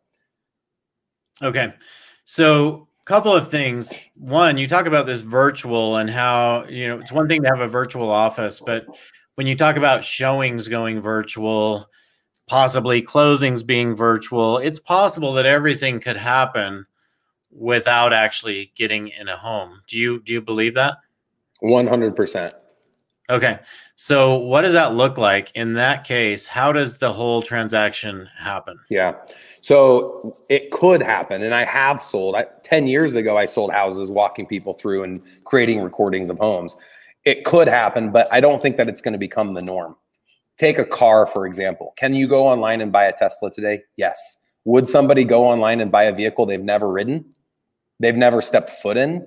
Okay. 1.41 1.73
So, 2.25 2.87
couple 3.05 3.33
of 3.33 3.49
things. 3.49 3.93
One, 4.19 4.57
you 4.57 4.67
talk 4.67 4.85
about 4.85 5.05
this 5.05 5.21
virtual 5.21 5.97
and 5.97 6.09
how, 6.09 6.65
you 6.65 6.87
know, 6.87 6.99
it's 6.99 7.11
one 7.11 7.27
thing 7.27 7.41
to 7.43 7.49
have 7.49 7.61
a 7.61 7.67
virtual 7.67 8.09
office, 8.09 8.61
but 8.63 8.85
when 9.35 9.47
you 9.47 9.55
talk 9.55 9.75
about 9.75 10.03
showings 10.03 10.67
going 10.67 11.01
virtual, 11.01 11.87
possibly 12.47 13.01
closings 13.01 13.65
being 13.65 13.95
virtual, 13.95 14.57
it's 14.57 14.79
possible 14.79 15.33
that 15.33 15.45
everything 15.45 15.99
could 15.99 16.17
happen 16.17 16.85
without 17.51 18.13
actually 18.13 18.71
getting 18.75 19.09
in 19.09 19.27
a 19.27 19.37
home. 19.37 19.81
Do 19.87 19.97
you 19.97 20.21
do 20.21 20.33
you 20.33 20.41
believe 20.41 20.73
that? 20.75 20.97
100%. 21.63 22.51
Okay. 23.31 23.59
So 23.95 24.35
what 24.35 24.61
does 24.61 24.73
that 24.73 24.93
look 24.93 25.17
like 25.17 25.51
in 25.55 25.73
that 25.75 26.03
case? 26.03 26.47
How 26.47 26.71
does 26.71 26.97
the 26.97 27.13
whole 27.13 27.41
transaction 27.41 28.27
happen? 28.37 28.79
Yeah. 28.89 29.15
So 29.61 30.33
it 30.49 30.71
could 30.71 31.01
happen 31.01 31.43
and 31.43 31.53
I 31.53 31.63
have 31.63 32.01
sold 32.01 32.35
I, 32.35 32.45
10 32.63 32.87
years 32.87 33.15
ago 33.15 33.37
I 33.37 33.45
sold 33.45 33.71
houses 33.71 34.09
walking 34.09 34.45
people 34.45 34.73
through 34.73 35.03
and 35.03 35.21
creating 35.45 35.81
recordings 35.81 36.29
of 36.29 36.37
homes. 36.39 36.75
It 37.25 37.45
could 37.45 37.67
happen, 37.67 38.11
but 38.11 38.27
I 38.31 38.41
don't 38.41 38.61
think 38.61 38.77
that 38.77 38.89
it's 38.89 39.01
going 39.01 39.13
to 39.13 39.19
become 39.19 39.53
the 39.53 39.61
norm. 39.61 39.95
Take 40.57 40.77
a 40.77 40.85
car 40.85 41.25
for 41.25 41.45
example. 41.45 41.93
Can 41.95 42.13
you 42.13 42.27
go 42.27 42.47
online 42.47 42.81
and 42.81 42.91
buy 42.91 43.05
a 43.05 43.13
Tesla 43.13 43.51
today? 43.51 43.83
Yes. 43.95 44.37
Would 44.65 44.89
somebody 44.89 45.23
go 45.23 45.47
online 45.47 45.79
and 45.79 45.91
buy 45.91 46.03
a 46.03 46.13
vehicle 46.13 46.45
they've 46.45 46.61
never 46.61 46.91
ridden? 46.91 47.25
they've 48.01 48.17
never 48.17 48.41
stepped 48.41 48.71
foot 48.71 48.97
in? 48.97 49.25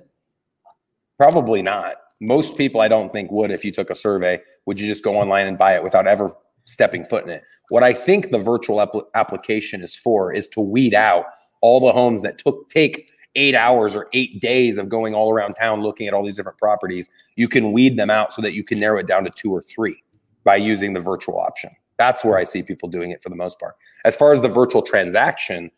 Probably 1.17 1.61
not. 1.61 1.95
Most 2.25 2.57
people, 2.57 2.81
I 2.81 2.87
don't 2.87 3.13
think, 3.13 3.31
would 3.31 3.51
if 3.51 3.63
you 3.63 3.71
took 3.71 3.89
a 3.89 3.95
survey. 3.95 4.39
Would 4.65 4.79
you 4.79 4.87
just 4.87 5.03
go 5.03 5.13
online 5.13 5.45
and 5.45 5.57
buy 5.57 5.75
it 5.75 5.83
without 5.83 6.07
ever 6.07 6.31
stepping 6.65 7.05
foot 7.05 7.23
in 7.23 7.29
it? 7.29 7.43
What 7.69 7.83
I 7.83 7.93
think 7.93 8.31
the 8.31 8.39
virtual 8.39 8.77
apl- 8.77 9.05
application 9.13 9.83
is 9.83 9.95
for 9.95 10.33
is 10.33 10.47
to 10.49 10.59
weed 10.59 10.95
out 10.95 11.25
all 11.61 11.79
the 11.79 11.91
homes 11.91 12.23
that 12.23 12.39
took 12.39 12.69
take 12.69 13.11
eight 13.35 13.53
hours 13.53 13.95
or 13.95 14.07
eight 14.13 14.39
days 14.41 14.77
of 14.77 14.89
going 14.89 15.13
all 15.13 15.31
around 15.31 15.53
town 15.53 15.81
looking 15.81 16.07
at 16.07 16.13
all 16.13 16.23
these 16.23 16.37
different 16.37 16.57
properties. 16.57 17.09
You 17.35 17.47
can 17.47 17.71
weed 17.71 17.97
them 17.97 18.09
out 18.09 18.33
so 18.33 18.41
that 18.41 18.53
you 18.53 18.63
can 18.63 18.79
narrow 18.79 18.99
it 18.99 19.07
down 19.07 19.23
to 19.25 19.29
two 19.29 19.51
or 19.51 19.61
three 19.61 20.01
by 20.43 20.55
using 20.55 20.93
the 20.93 20.99
virtual 20.99 21.39
option. 21.39 21.69
That's 21.97 22.23
where 22.23 22.37
I 22.37 22.43
see 22.43 22.63
people 22.63 22.89
doing 22.89 23.11
it 23.11 23.21
for 23.21 23.29
the 23.29 23.35
most 23.35 23.59
part. 23.59 23.75
As 24.03 24.15
far 24.15 24.33
as 24.33 24.41
the 24.41 24.47
virtual 24.49 24.81
transaction, 24.81 25.69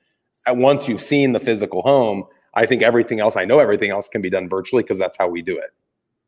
once 0.47 0.87
you've 0.87 1.01
seen 1.01 1.31
the 1.33 1.39
physical 1.39 1.81
home, 1.81 2.23
I 2.53 2.65
think 2.65 2.81
everything 2.81 3.19
else, 3.19 3.35
I 3.35 3.45
know 3.45 3.59
everything 3.59 3.91
else 3.91 4.07
can 4.07 4.21
be 4.21 4.29
done 4.29 4.47
virtually 4.47 4.83
because 4.83 4.97
that's 4.97 5.17
how 5.17 5.27
we 5.27 5.41
do 5.41 5.57
it. 5.57 5.71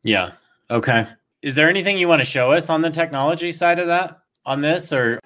Yeah. 0.04 0.32
Okay. 0.70 1.08
Is 1.42 1.56
there 1.56 1.70
anything 1.70 1.98
you 1.98 2.08
want 2.08 2.20
to 2.20 2.26
show 2.26 2.52
us 2.52 2.70
on 2.70 2.82
the 2.82 2.90
technology 2.90 3.52
side 3.52 3.80
of 3.80 3.88
that 3.88 4.20
on 4.46 4.62
this 4.62 4.94
or? 4.94 5.20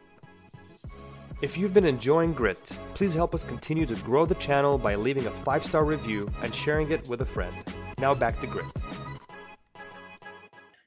If 1.41 1.57
you've 1.57 1.73
been 1.73 1.85
enjoying 1.85 2.33
Grit, 2.33 2.63
please 2.93 3.13
help 3.13 3.35
us 3.35 3.43
continue 3.43 3.85
to 3.85 3.95
grow 3.95 4.25
the 4.25 4.35
channel 4.35 4.77
by 4.77 4.95
leaving 4.95 5.25
a 5.25 5.31
five 5.31 5.65
star 5.65 5.83
review 5.83 6.29
and 6.41 6.55
sharing 6.55 6.89
it 6.91 7.07
with 7.09 7.21
a 7.21 7.25
friend. 7.25 7.55
Now 7.97 8.13
back 8.13 8.39
to 8.41 8.47
Grit. 8.47 8.65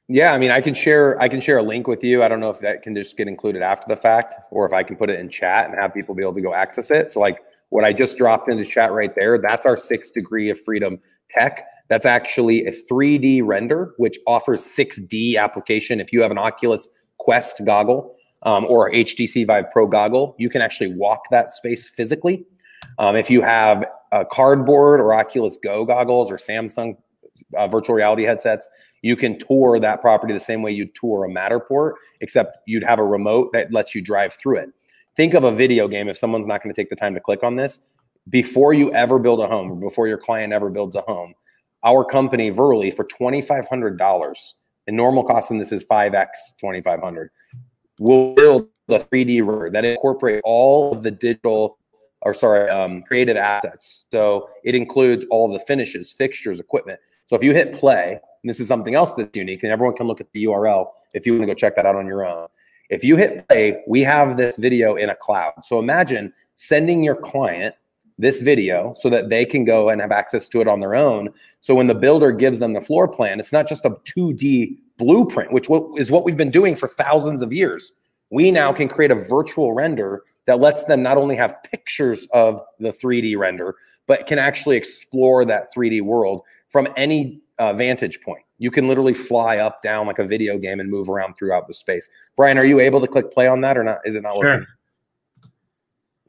Yeah, 0.08 0.32
I 0.32 0.38
mean, 0.38 0.50
I 0.52 0.60
can 0.60 0.72
share 0.72 1.20
I 1.20 1.28
can 1.28 1.40
share 1.40 1.58
a 1.58 1.62
link 1.62 1.88
with 1.88 2.02
you. 2.04 2.22
I 2.22 2.28
don't 2.28 2.40
know 2.40 2.50
if 2.50 2.60
that 2.60 2.82
can 2.82 2.94
just 2.94 3.16
get 3.16 3.26
included 3.28 3.60
after 3.60 3.86
the 3.88 3.96
fact, 3.96 4.34
or 4.50 4.64
if 4.64 4.72
I 4.72 4.82
can 4.82 4.96
put 4.96 5.10
it 5.10 5.18
in 5.18 5.28
chat 5.28 5.68
and 5.68 5.78
have 5.78 5.92
people 5.92 6.14
be 6.14 6.22
able 6.22 6.34
to 6.34 6.40
go 6.40 6.54
access 6.54 6.90
it. 6.90 7.10
So, 7.12 7.20
like, 7.20 7.40
what 7.70 7.84
I 7.84 7.92
just 7.92 8.16
dropped 8.16 8.48
into 8.48 8.64
chat 8.64 8.92
right 8.92 9.14
there, 9.14 9.38
that's 9.38 9.66
our 9.66 9.80
six 9.80 10.12
degree 10.12 10.48
of 10.50 10.60
freedom 10.60 11.00
tech. 11.28 11.66
That's 11.88 12.06
actually 12.06 12.66
a 12.66 12.72
3D 12.72 13.42
render, 13.44 13.94
which 13.96 14.18
offers 14.26 14.62
6D 14.62 15.36
application. 15.36 16.00
If 16.00 16.12
you 16.12 16.22
have 16.22 16.30
an 16.30 16.38
Oculus 16.38 16.88
Quest 17.18 17.62
goggle 17.64 18.14
um, 18.42 18.64
or 18.66 18.90
HTC 18.90 19.46
Vive 19.46 19.70
Pro 19.70 19.86
goggle, 19.86 20.34
you 20.38 20.50
can 20.50 20.62
actually 20.62 20.94
walk 20.94 21.22
that 21.30 21.50
space 21.50 21.88
physically. 21.88 22.44
Um, 22.98 23.16
if 23.16 23.30
you 23.30 23.42
have 23.42 23.84
a 24.12 24.24
cardboard 24.24 25.00
or 25.00 25.14
Oculus 25.14 25.58
Go 25.62 25.84
goggles 25.84 26.30
or 26.30 26.36
Samsung 26.36 26.96
uh, 27.56 27.68
virtual 27.68 27.94
reality 27.94 28.24
headsets, 28.24 28.66
you 29.02 29.14
can 29.16 29.38
tour 29.38 29.78
that 29.78 30.00
property 30.00 30.32
the 30.32 30.40
same 30.40 30.62
way 30.62 30.72
you 30.72 30.88
tour 30.94 31.24
a 31.24 31.28
Matterport, 31.28 31.92
except 32.20 32.58
you'd 32.66 32.84
have 32.84 32.98
a 32.98 33.04
remote 33.04 33.50
that 33.52 33.72
lets 33.72 33.94
you 33.94 34.02
drive 34.02 34.34
through 34.34 34.58
it 34.58 34.70
think 35.16 35.34
of 35.34 35.44
a 35.44 35.50
video 35.50 35.88
game 35.88 36.08
if 36.08 36.16
someone's 36.16 36.46
not 36.46 36.62
going 36.62 36.72
to 36.72 36.80
take 36.80 36.90
the 36.90 36.96
time 36.96 37.14
to 37.14 37.20
click 37.20 37.42
on 37.42 37.56
this 37.56 37.80
before 38.28 38.72
you 38.72 38.90
ever 38.92 39.18
build 39.18 39.40
a 39.40 39.46
home 39.46 39.72
or 39.72 39.76
before 39.76 40.06
your 40.06 40.18
client 40.18 40.52
ever 40.52 40.68
builds 40.68 40.94
a 40.94 41.00
home 41.02 41.32
our 41.86 42.04
company 42.04 42.50
Verly 42.50 42.90
for 42.90 43.04
$2500 43.04 44.52
and 44.86 44.96
normal 44.96 45.24
cost 45.24 45.50
in 45.50 45.58
this 45.58 45.72
is 45.72 45.82
5x 45.84 46.28
twenty 46.60 46.82
five 46.82 47.00
hundred. 47.00 47.30
We'll 47.98 48.34
build 48.34 48.68
a 48.88 48.98
3d 48.98 49.46
render 49.46 49.70
that 49.70 49.84
incorporate 49.84 50.42
all 50.44 50.92
of 50.92 51.02
the 51.02 51.10
digital 51.10 51.78
or 52.22 52.34
sorry 52.34 52.68
um, 52.70 53.02
creative 53.02 53.36
assets 53.36 54.04
so 54.12 54.48
it 54.64 54.74
includes 54.74 55.24
all 55.30 55.50
the 55.50 55.58
finishes 55.60 56.12
fixtures 56.12 56.60
equipment 56.60 57.00
so 57.26 57.34
if 57.34 57.42
you 57.42 57.52
hit 57.52 57.72
play 57.72 58.20
this 58.44 58.60
is 58.60 58.68
something 58.68 58.94
else 58.94 59.12
that's 59.14 59.36
unique 59.36 59.64
and 59.64 59.72
everyone 59.72 59.94
can 59.96 60.06
look 60.06 60.20
at 60.20 60.30
the 60.32 60.44
url 60.44 60.86
if 61.14 61.26
you 61.26 61.32
want 61.32 61.40
to 61.40 61.46
go 61.46 61.54
check 61.54 61.74
that 61.74 61.84
out 61.84 61.96
on 61.96 62.06
your 62.06 62.24
own 62.24 62.46
if 62.88 63.02
you 63.02 63.16
hit 63.16 63.46
play, 63.48 63.82
we 63.86 64.02
have 64.02 64.36
this 64.36 64.56
video 64.56 64.96
in 64.96 65.10
a 65.10 65.14
cloud. 65.14 65.52
So 65.64 65.78
imagine 65.78 66.32
sending 66.54 67.02
your 67.02 67.16
client 67.16 67.74
this 68.18 68.40
video 68.40 68.94
so 68.96 69.10
that 69.10 69.28
they 69.28 69.44
can 69.44 69.64
go 69.64 69.90
and 69.90 70.00
have 70.00 70.12
access 70.12 70.48
to 70.48 70.60
it 70.60 70.68
on 70.68 70.80
their 70.80 70.94
own. 70.94 71.28
So 71.60 71.74
when 71.74 71.86
the 71.86 71.94
builder 71.94 72.32
gives 72.32 72.58
them 72.58 72.72
the 72.72 72.80
floor 72.80 73.06
plan, 73.06 73.40
it's 73.40 73.52
not 73.52 73.68
just 73.68 73.84
a 73.84 73.90
2D 73.90 74.78
blueprint, 74.96 75.52
which 75.52 75.68
is 75.98 76.10
what 76.10 76.24
we've 76.24 76.36
been 76.36 76.50
doing 76.50 76.76
for 76.76 76.88
thousands 76.88 77.42
of 77.42 77.52
years. 77.52 77.92
We 78.32 78.50
now 78.50 78.72
can 78.72 78.88
create 78.88 79.10
a 79.10 79.14
virtual 79.14 79.72
render 79.72 80.22
that 80.46 80.58
lets 80.58 80.84
them 80.84 81.02
not 81.02 81.16
only 81.16 81.36
have 81.36 81.62
pictures 81.62 82.26
of 82.32 82.60
the 82.80 82.92
3D 82.92 83.36
render, 83.36 83.76
but 84.06 84.26
can 84.26 84.38
actually 84.38 84.76
explore 84.76 85.44
that 85.44 85.74
3D 85.74 86.02
world 86.02 86.42
from 86.70 86.88
any 86.96 87.40
uh, 87.58 87.72
vantage 87.72 88.20
point. 88.22 88.42
You 88.58 88.70
can 88.70 88.88
literally 88.88 89.14
fly 89.14 89.58
up, 89.58 89.82
down 89.82 90.06
like 90.06 90.18
a 90.18 90.24
video 90.24 90.58
game 90.58 90.80
and 90.80 90.90
move 90.90 91.08
around 91.08 91.34
throughout 91.34 91.68
the 91.68 91.74
space. 91.74 92.08
Brian, 92.36 92.58
are 92.58 92.66
you 92.66 92.80
able 92.80 93.00
to 93.00 93.06
click 93.06 93.30
play 93.30 93.46
on 93.46 93.60
that 93.60 93.76
or 93.76 93.84
not? 93.84 93.98
Is 94.04 94.14
it 94.14 94.22
not 94.22 94.34
sure. 94.34 94.44
working? 94.44 94.66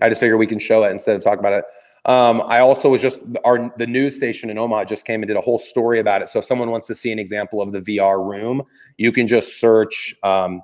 I 0.02 0.10
just 0.10 0.20
figured 0.20 0.40
we 0.40 0.48
can 0.48 0.60
show 0.60 0.84
it 0.84 0.92
instead 0.92 1.16
of 1.16 1.24
talk 1.24 1.40
about 1.40 1.54
it. 1.54 1.66
Um, 2.06 2.42
I 2.46 2.60
also 2.60 2.90
was 2.90 3.02
just 3.02 3.22
our 3.44 3.74
the 3.78 3.86
news 3.86 4.16
station 4.16 4.50
in 4.50 4.58
Omaha 4.58 4.86
just 4.86 5.06
came 5.06 5.22
and 5.22 5.28
did 5.28 5.36
a 5.36 5.42
whole 5.42 5.60
story 5.60 6.00
about 6.00 6.24
it. 6.24 6.30
So 6.30 6.40
if 6.40 6.46
someone 6.46 6.72
wants 6.72 6.88
to 6.88 6.96
see 6.96 7.12
an 7.12 7.20
example 7.20 7.62
of 7.62 7.74
the 7.74 7.82
VR 7.82 8.26
room, 8.26 8.64
you 8.98 9.12
can 9.12 9.28
just 9.28 9.60
search 9.60 10.16
um, 10.24 10.62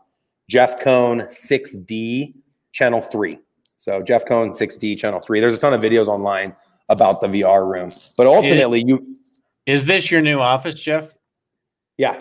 Jeff 0.49 0.79
Cohn 0.79 1.21
6D 1.21 2.33
channel 2.71 3.01
three. 3.01 3.33
So 3.77 4.01
Jeff 4.01 4.25
Cohn 4.25 4.51
6D 4.51 4.97
channel 4.97 5.19
three. 5.19 5.41
There's 5.41 5.53
a 5.53 5.57
ton 5.57 5.73
of 5.73 5.81
videos 5.81 6.07
online 6.07 6.55
about 6.87 7.19
the 7.19 7.27
VR 7.27 7.69
room, 7.69 7.89
but 8.15 8.25
ultimately 8.25 8.83
you 8.85 9.17
is 9.65 9.85
this 9.85 10.11
your 10.11 10.21
new 10.21 10.39
office, 10.39 10.79
Jeff? 10.79 11.13
Yeah. 11.97 12.19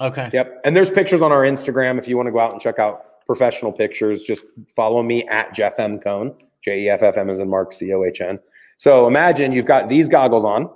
Okay. 0.00 0.30
Yep. 0.32 0.60
And 0.64 0.76
there's 0.76 0.90
pictures 0.90 1.22
on 1.22 1.32
our 1.32 1.42
Instagram 1.42 1.98
if 1.98 2.08
you 2.08 2.16
want 2.16 2.26
to 2.26 2.32
go 2.32 2.40
out 2.40 2.52
and 2.52 2.60
check 2.60 2.78
out 2.78 3.04
professional 3.28 3.70
pictures. 3.70 4.24
Just 4.24 4.46
follow 4.74 5.02
me 5.02 5.28
at 5.28 5.54
Jeff 5.54 5.78
M. 5.78 6.00
Cohn. 6.00 6.34
J 6.64 6.80
E 6.80 6.88
F 6.88 7.02
F 7.04 7.16
M 7.16 7.30
is 7.30 7.38
in 7.38 7.48
Mark 7.48 7.72
C 7.72 7.92
O 7.92 8.02
H 8.02 8.20
N. 8.20 8.40
So 8.78 9.06
imagine 9.06 9.52
you've 9.52 9.66
got 9.66 9.88
these 9.88 10.08
goggles 10.08 10.44
on, 10.44 10.68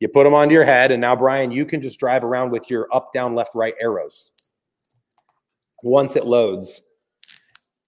you 0.00 0.08
put 0.08 0.24
them 0.24 0.34
onto 0.34 0.54
your 0.54 0.64
head, 0.64 0.90
and 0.90 1.00
now, 1.00 1.16
Brian, 1.16 1.50
you 1.50 1.66
can 1.66 1.82
just 1.82 1.98
drive 1.98 2.24
around 2.24 2.50
with 2.50 2.70
your 2.70 2.88
up, 2.92 3.12
down, 3.12 3.34
left, 3.34 3.54
right 3.54 3.74
arrows 3.80 4.30
once 5.82 6.16
it 6.16 6.24
loads. 6.26 6.82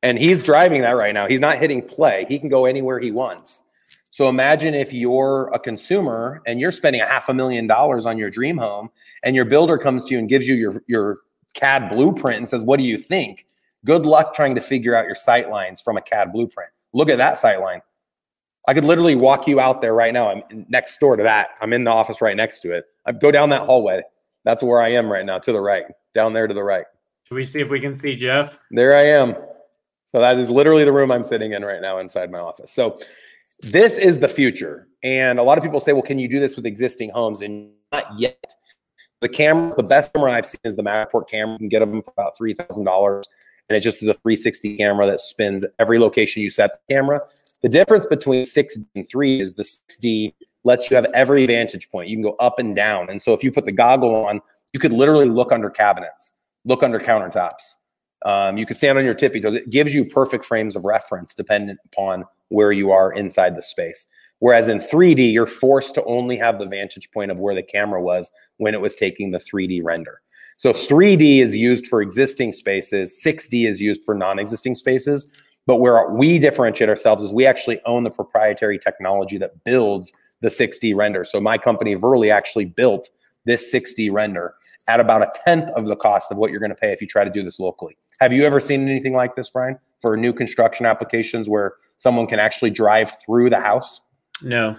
And 0.02 0.18
he's 0.18 0.42
driving 0.42 0.80
that 0.82 0.96
right 0.96 1.12
now. 1.14 1.26
He's 1.26 1.40
not 1.40 1.58
hitting 1.58 1.82
play, 1.82 2.26
he 2.28 2.38
can 2.38 2.48
go 2.48 2.66
anywhere 2.66 2.98
he 2.98 3.10
wants. 3.10 3.62
So 4.12 4.28
imagine 4.28 4.74
if 4.74 4.92
you're 4.92 5.50
a 5.54 5.58
consumer 5.58 6.42
and 6.44 6.58
you're 6.58 6.72
spending 6.72 7.00
a 7.00 7.06
half 7.06 7.28
a 7.28 7.34
million 7.34 7.66
dollars 7.66 8.06
on 8.06 8.18
your 8.18 8.28
dream 8.28 8.58
home 8.58 8.90
and 9.22 9.36
your 9.36 9.44
builder 9.44 9.78
comes 9.78 10.04
to 10.06 10.14
you 10.14 10.18
and 10.18 10.28
gives 10.28 10.48
you 10.48 10.56
your, 10.56 10.82
your 10.88 11.18
CAD 11.54 11.90
blueprint 11.90 12.38
and 12.38 12.48
says, 12.48 12.64
What 12.64 12.78
do 12.78 12.84
you 12.84 12.98
think? 12.98 13.46
Good 13.84 14.04
luck 14.04 14.34
trying 14.34 14.54
to 14.54 14.60
figure 14.60 14.94
out 14.94 15.06
your 15.06 15.14
sight 15.14 15.50
lines 15.50 15.80
from 15.80 15.96
a 15.96 16.02
CAD 16.02 16.32
blueprint. 16.32 16.70
Look 16.92 17.08
at 17.08 17.18
that 17.18 17.38
sight 17.38 17.60
line. 17.60 17.80
I 18.68 18.74
could 18.74 18.84
literally 18.84 19.14
walk 19.14 19.46
you 19.46 19.58
out 19.58 19.80
there 19.80 19.94
right 19.94 20.12
now. 20.12 20.30
I'm 20.30 20.66
next 20.68 20.98
door 20.98 21.16
to 21.16 21.22
that. 21.22 21.50
I'm 21.62 21.72
in 21.72 21.82
the 21.82 21.90
office 21.90 22.20
right 22.20 22.36
next 22.36 22.60
to 22.60 22.72
it. 22.72 22.84
I 23.06 23.12
go 23.12 23.30
down 23.30 23.48
that 23.50 23.62
hallway. 23.62 24.02
That's 24.44 24.62
where 24.62 24.80
I 24.80 24.90
am 24.90 25.10
right 25.10 25.24
now, 25.24 25.38
to 25.38 25.52
the 25.52 25.60
right, 25.60 25.84
down 26.14 26.32
there 26.32 26.46
to 26.46 26.54
the 26.54 26.62
right. 26.62 26.84
Should 27.24 27.34
we 27.34 27.46
see 27.46 27.60
if 27.60 27.70
we 27.70 27.80
can 27.80 27.96
see 27.96 28.16
Jeff? 28.16 28.58
There 28.70 28.94
I 28.96 29.04
am. 29.04 29.34
So 30.04 30.18
that 30.18 30.36
is 30.36 30.50
literally 30.50 30.84
the 30.84 30.92
room 30.92 31.10
I'm 31.10 31.22
sitting 31.22 31.52
in 31.52 31.64
right 31.64 31.80
now 31.80 31.98
inside 31.98 32.30
my 32.30 32.40
office. 32.40 32.72
So 32.72 32.98
this 33.62 33.96
is 33.96 34.18
the 34.18 34.28
future. 34.28 34.88
And 35.02 35.38
a 35.38 35.42
lot 35.42 35.56
of 35.56 35.64
people 35.64 35.80
say, 35.80 35.92
well, 35.92 36.02
can 36.02 36.18
you 36.18 36.28
do 36.28 36.40
this 36.40 36.56
with 36.56 36.66
existing 36.66 37.10
homes? 37.10 37.40
And 37.40 37.70
not 37.92 38.06
yet. 38.18 38.54
The 39.20 39.28
camera, 39.28 39.72
the 39.76 39.82
best 39.82 40.12
camera 40.12 40.32
I've 40.32 40.46
seen 40.46 40.60
is 40.64 40.74
the 40.74 40.82
Matterport 40.82 41.28
camera. 41.28 41.52
You 41.52 41.58
can 41.58 41.68
get 41.68 41.80
them 41.80 42.02
for 42.02 42.10
about 42.16 42.36
three 42.36 42.54
thousand 42.54 42.84
dollars, 42.84 43.26
and 43.70 43.76
it 43.76 43.80
just 43.80 44.02
is 44.02 44.08
a 44.08 44.14
360 44.14 44.76
camera 44.76 45.06
that 45.06 45.20
spins 45.20 45.64
every 45.78 46.00
location 46.00 46.42
you 46.42 46.50
set 46.50 46.72
the 46.72 46.94
camera. 46.94 47.20
The 47.62 47.68
difference 47.68 48.04
between 48.04 48.44
6D 48.44 48.84
and 48.96 49.08
3 49.08 49.40
is 49.40 49.54
the 49.54 49.62
6D 49.62 50.34
lets 50.64 50.90
you 50.90 50.96
have 50.96 51.06
every 51.14 51.46
vantage 51.46 51.88
point. 51.90 52.08
You 52.08 52.16
can 52.16 52.22
go 52.22 52.36
up 52.40 52.58
and 52.58 52.74
down, 52.74 53.08
and 53.08 53.22
so 53.22 53.32
if 53.32 53.44
you 53.44 53.52
put 53.52 53.64
the 53.64 53.72
goggle 53.72 54.26
on, 54.26 54.40
you 54.72 54.80
could 54.80 54.92
literally 54.92 55.28
look 55.28 55.52
under 55.52 55.70
cabinets, 55.70 56.32
look 56.64 56.82
under 56.82 56.98
countertops. 56.98 57.76
Um, 58.26 58.58
you 58.58 58.66
can 58.66 58.76
stand 58.76 58.98
on 58.98 59.04
your 59.04 59.14
tippy 59.14 59.40
toes. 59.40 59.54
It 59.54 59.70
gives 59.70 59.94
you 59.94 60.04
perfect 60.04 60.44
frames 60.44 60.74
of 60.74 60.84
reference 60.84 61.32
dependent 61.32 61.78
upon 61.86 62.24
where 62.48 62.72
you 62.72 62.90
are 62.90 63.12
inside 63.12 63.56
the 63.56 63.62
space. 63.62 64.06
Whereas 64.40 64.68
in 64.68 64.80
3D, 64.80 65.32
you're 65.32 65.46
forced 65.46 65.94
to 65.94 66.04
only 66.04 66.36
have 66.36 66.58
the 66.58 66.66
vantage 66.66 67.10
point 67.12 67.30
of 67.30 67.38
where 67.38 67.54
the 67.54 67.62
camera 67.62 68.02
was 68.02 68.30
when 68.56 68.74
it 68.74 68.80
was 68.80 68.94
taking 68.94 69.30
the 69.30 69.38
3D 69.38 69.80
render. 69.84 70.20
So 70.60 70.74
3D 70.74 71.38
is 71.38 71.56
used 71.56 71.86
for 71.86 72.02
existing 72.02 72.52
spaces, 72.52 73.18
6D 73.24 73.66
is 73.66 73.80
used 73.80 74.04
for 74.04 74.14
non-existing 74.14 74.74
spaces. 74.74 75.32
But 75.64 75.76
where 75.76 76.10
we 76.10 76.38
differentiate 76.38 76.90
ourselves 76.90 77.24
is 77.24 77.32
we 77.32 77.46
actually 77.46 77.80
own 77.86 78.04
the 78.04 78.10
proprietary 78.10 78.78
technology 78.78 79.38
that 79.38 79.64
builds 79.64 80.12
the 80.42 80.48
6D 80.48 80.94
render. 80.94 81.24
So 81.24 81.40
my 81.40 81.56
company, 81.56 81.94
Verly, 81.94 82.30
actually 82.30 82.66
built 82.66 83.08
this 83.46 83.72
6D 83.72 84.12
render 84.12 84.52
at 84.86 85.00
about 85.00 85.22
a 85.22 85.32
tenth 85.46 85.70
of 85.76 85.86
the 85.86 85.96
cost 85.96 86.30
of 86.30 86.36
what 86.36 86.50
you're 86.50 86.60
going 86.60 86.74
to 86.74 86.78
pay 86.78 86.92
if 86.92 87.00
you 87.00 87.06
try 87.06 87.24
to 87.24 87.30
do 87.30 87.42
this 87.42 87.58
locally. 87.58 87.96
Have 88.20 88.34
you 88.34 88.44
ever 88.44 88.60
seen 88.60 88.86
anything 88.86 89.14
like 89.14 89.36
this, 89.36 89.48
Brian, 89.48 89.78
for 90.02 90.14
new 90.14 90.34
construction 90.34 90.84
applications 90.84 91.48
where 91.48 91.72
someone 91.96 92.26
can 92.26 92.38
actually 92.38 92.70
drive 92.70 93.16
through 93.24 93.48
the 93.48 93.60
house? 93.60 94.02
No. 94.42 94.76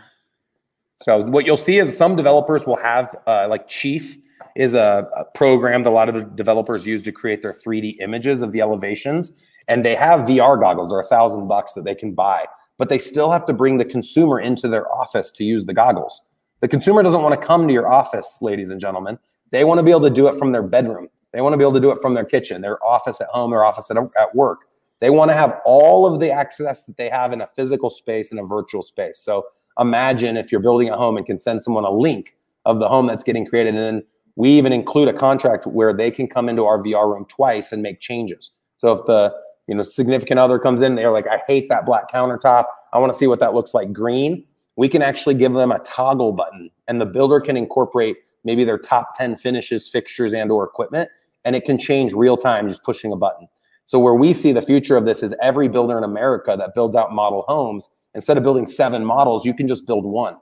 So 1.02 1.24
what 1.24 1.48
you'll 1.48 1.58
see 1.58 1.80
is 1.80 1.98
some 1.98 2.16
developers 2.16 2.68
will 2.68 2.78
have 2.78 3.16
uh, 3.26 3.48
like 3.50 3.68
Chief 3.68 4.20
is 4.56 4.74
a, 4.74 5.08
a, 5.16 5.26
program 5.34 5.84
that 5.84 5.90
a 5.90 5.92
lot 5.92 6.10
of 6.10 6.36
developers 6.36 6.86
use 6.86 7.02
to 7.04 7.12
create 7.12 7.42
their 7.42 7.54
3D 7.54 7.96
images 8.02 8.42
of 8.42 8.52
the 8.52 8.62
elevations, 8.62 9.34
and 9.68 9.86
they 9.86 9.96
have 9.96 10.22
VR 10.22 10.60
goggles. 10.60 10.90
They're 10.90 11.00
a 11.00 11.06
thousand 11.06 11.48
bucks 11.48 11.74
that 11.74 11.84
they 11.84 11.96
can 11.96 12.14
buy, 12.14 12.46
but 12.78 12.90
they 12.90 12.98
still 12.98 13.32
have 13.32 13.46
to 13.46 13.54
bring 13.54 13.78
the 13.78 13.86
consumer 13.86 14.40
into 14.40 14.68
their 14.68 14.92
office 14.94 15.32
to 15.32 15.44
use 15.44 15.66
the 15.66 15.74
goggles. 15.74 16.22
The 16.62 16.68
consumer 16.68 17.02
doesn't 17.04 17.22
want 17.22 17.40
to 17.40 17.46
come 17.46 17.68
to 17.68 17.74
your 17.74 17.92
office, 17.92 18.38
ladies 18.42 18.70
and 18.70 18.80
gentlemen. 18.80 19.18
They 19.52 19.64
want 19.64 19.80
to 19.80 19.84
be 19.84 19.92
able 19.92 20.02
to 20.02 20.10
do 20.10 20.28
it 20.28 20.38
from 20.38 20.52
their 20.52 20.64
bedroom. 20.64 21.08
They 21.34 21.42
want 21.42 21.54
to 21.54 21.58
be 21.58 21.64
able 21.64 21.74
to 21.74 21.80
do 21.80 21.92
it 21.92 22.00
from 22.02 22.14
their 22.14 22.26
kitchen, 22.26 22.62
their 22.62 22.78
office 22.84 23.22
at 23.22 23.28
home, 23.28 23.52
their 23.52 23.64
office 23.64 23.90
at, 23.90 23.98
at 23.98 24.36
work. 24.36 24.60
They 25.00 25.10
want 25.10 25.32
to 25.32 25.36
have 25.36 25.60
all 25.66 26.06
of 26.06 26.20
the 26.20 26.32
access 26.32 26.86
that 26.86 26.98
they 26.98 27.10
have 27.10 27.34
in 27.34 27.42
a 27.42 27.48
physical 27.56 27.90
space 27.90 28.32
and 28.32 28.40
a 28.40 28.44
virtual 28.44 28.84
space. 28.84 29.20
So 29.20 29.46
imagine 29.80 30.38
if 30.38 30.52
you're 30.52 30.62
building 30.62 30.90
a 30.90 30.98
home 30.98 31.18
and 31.18 31.26
can 31.26 31.40
send 31.40 31.64
someone 31.64 31.86
a 31.86 31.92
link 31.92 32.36
of 32.66 32.80
the 32.80 32.88
home 32.88 33.08
that's 33.08 33.24
getting 33.24 33.46
created. 33.46 33.76
And 33.76 33.84
then 33.84 34.04
we 34.42 34.50
even 34.58 34.74
include 34.74 35.08
a 35.08 35.14
contract 35.14 35.68
where 35.68 35.94
they 35.94 36.10
can 36.10 36.28
come 36.28 36.50
into 36.50 36.66
our 36.66 36.80
VR 36.80 37.14
room 37.14 37.26
twice 37.26 37.72
and 37.72 37.84
make 37.84 38.00
changes. 38.00 38.50
So 38.76 38.92
if 38.92 39.06
the 39.06 39.32
you 39.68 39.76
know 39.76 39.84
significant 39.84 40.40
other 40.40 40.58
comes 40.58 40.82
in, 40.82 40.96
they're 40.96 41.12
like, 41.12 41.28
I 41.28 41.44
hate 41.46 41.70
that 41.70 41.86
black 41.86 42.10
countertop. 42.12 42.66
I 42.92 42.98
want 42.98 43.14
to 43.14 43.20
see 43.20 43.28
what 43.28 43.40
that 43.40 43.54
looks 43.54 43.76
like 43.76 43.94
green. 43.94 44.44
We 44.78 44.90
can 44.90 45.04
actually 45.04 45.36
give 45.36 45.54
them 45.54 45.72
a 45.72 45.78
toggle 45.82 46.32
button 46.32 46.72
and 46.88 47.00
the 47.00 47.06
builder 47.06 47.40
can 47.40 47.56
incorporate 47.56 48.18
maybe 48.44 48.64
their 48.64 48.80
top 48.80 49.16
10 49.16 49.36
finishes, 49.36 49.88
fixtures, 49.88 50.34
and 50.34 50.52
or 50.52 50.64
equipment, 50.64 51.12
and 51.46 51.56
it 51.56 51.64
can 51.64 51.78
change 51.78 52.12
real 52.12 52.36
time 52.36 52.68
just 52.68 52.84
pushing 52.84 53.12
a 53.12 53.16
button. 53.16 53.48
So 53.86 54.00
where 54.00 54.16
we 54.16 54.34
see 54.34 54.52
the 54.54 54.64
future 54.64 54.98
of 54.98 55.06
this 55.06 55.22
is 55.22 55.36
every 55.40 55.68
builder 55.68 56.00
in 56.00 56.04
America 56.04 56.56
that 56.58 56.74
builds 56.74 56.96
out 56.96 57.14
model 57.14 57.46
homes, 57.48 57.90
instead 58.16 58.38
of 58.38 58.44
building 58.44 58.66
seven 58.66 59.06
models, 59.06 59.46
you 59.46 59.54
can 59.54 59.68
just 59.68 59.86
build 59.86 60.04
one. 60.04 60.34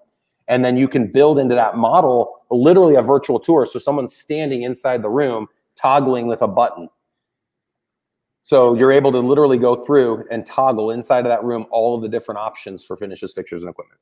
And 0.50 0.66
then 0.66 0.76
you 0.76 0.88
can 0.88 1.08
build 1.08 1.40
into 1.40 1.56
that 1.56 1.78
model 1.78 2.36
literally 2.50 2.96
a 2.96 3.02
virtual 3.02 3.40
tour. 3.40 3.66
So 3.66 3.80
someone's 3.80 4.16
standing 4.16 4.64
inside 4.64 5.04
the 5.04 5.10
room, 5.10 5.48
toggling 5.76 6.28
with 6.28 6.42
a 6.42 6.48
button. 6.48 6.90
So 8.42 8.74
you're 8.74 8.92
able 8.92 9.12
to 9.12 9.20
literally 9.20 9.60
go 9.60 9.76
through 9.76 10.26
and 10.32 10.44
toggle 10.44 10.90
inside 10.90 11.20
of 11.20 11.26
that 11.26 11.44
room 11.44 11.68
all 11.70 11.96
of 11.96 12.02
the 12.02 12.10
different 12.10 12.40
options 12.40 12.84
for 12.84 12.98
finishes, 12.98 13.32
fixtures, 13.34 13.62
and 13.62 13.70
equipment. 13.70 14.00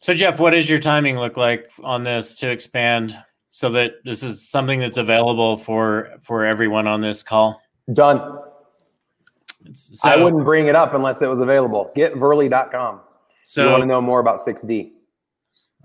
So 0.00 0.14
Jeff, 0.14 0.38
what 0.38 0.50
does 0.50 0.70
your 0.70 0.78
timing 0.78 1.18
look 1.18 1.36
like 1.36 1.68
on 1.82 2.04
this 2.04 2.36
to 2.36 2.48
expand 2.48 3.18
so 3.50 3.68
that 3.72 3.94
this 4.04 4.22
is 4.22 4.48
something 4.48 4.78
that's 4.78 4.96
available 4.96 5.56
for 5.56 6.10
for 6.22 6.44
everyone 6.44 6.86
on 6.86 7.00
this 7.00 7.24
call? 7.24 7.60
Done. 7.92 8.38
So, 9.74 10.08
I 10.08 10.16
wouldn't 10.16 10.44
bring 10.44 10.68
it 10.68 10.76
up 10.76 10.94
unless 10.94 11.20
it 11.20 11.26
was 11.26 11.40
available. 11.40 11.90
Getvrly.com. 11.96 13.00
So 13.44 13.64
you 13.64 13.70
want 13.70 13.82
to 13.82 13.86
know 13.86 14.00
more 14.00 14.20
about 14.20 14.38
6D. 14.38 14.92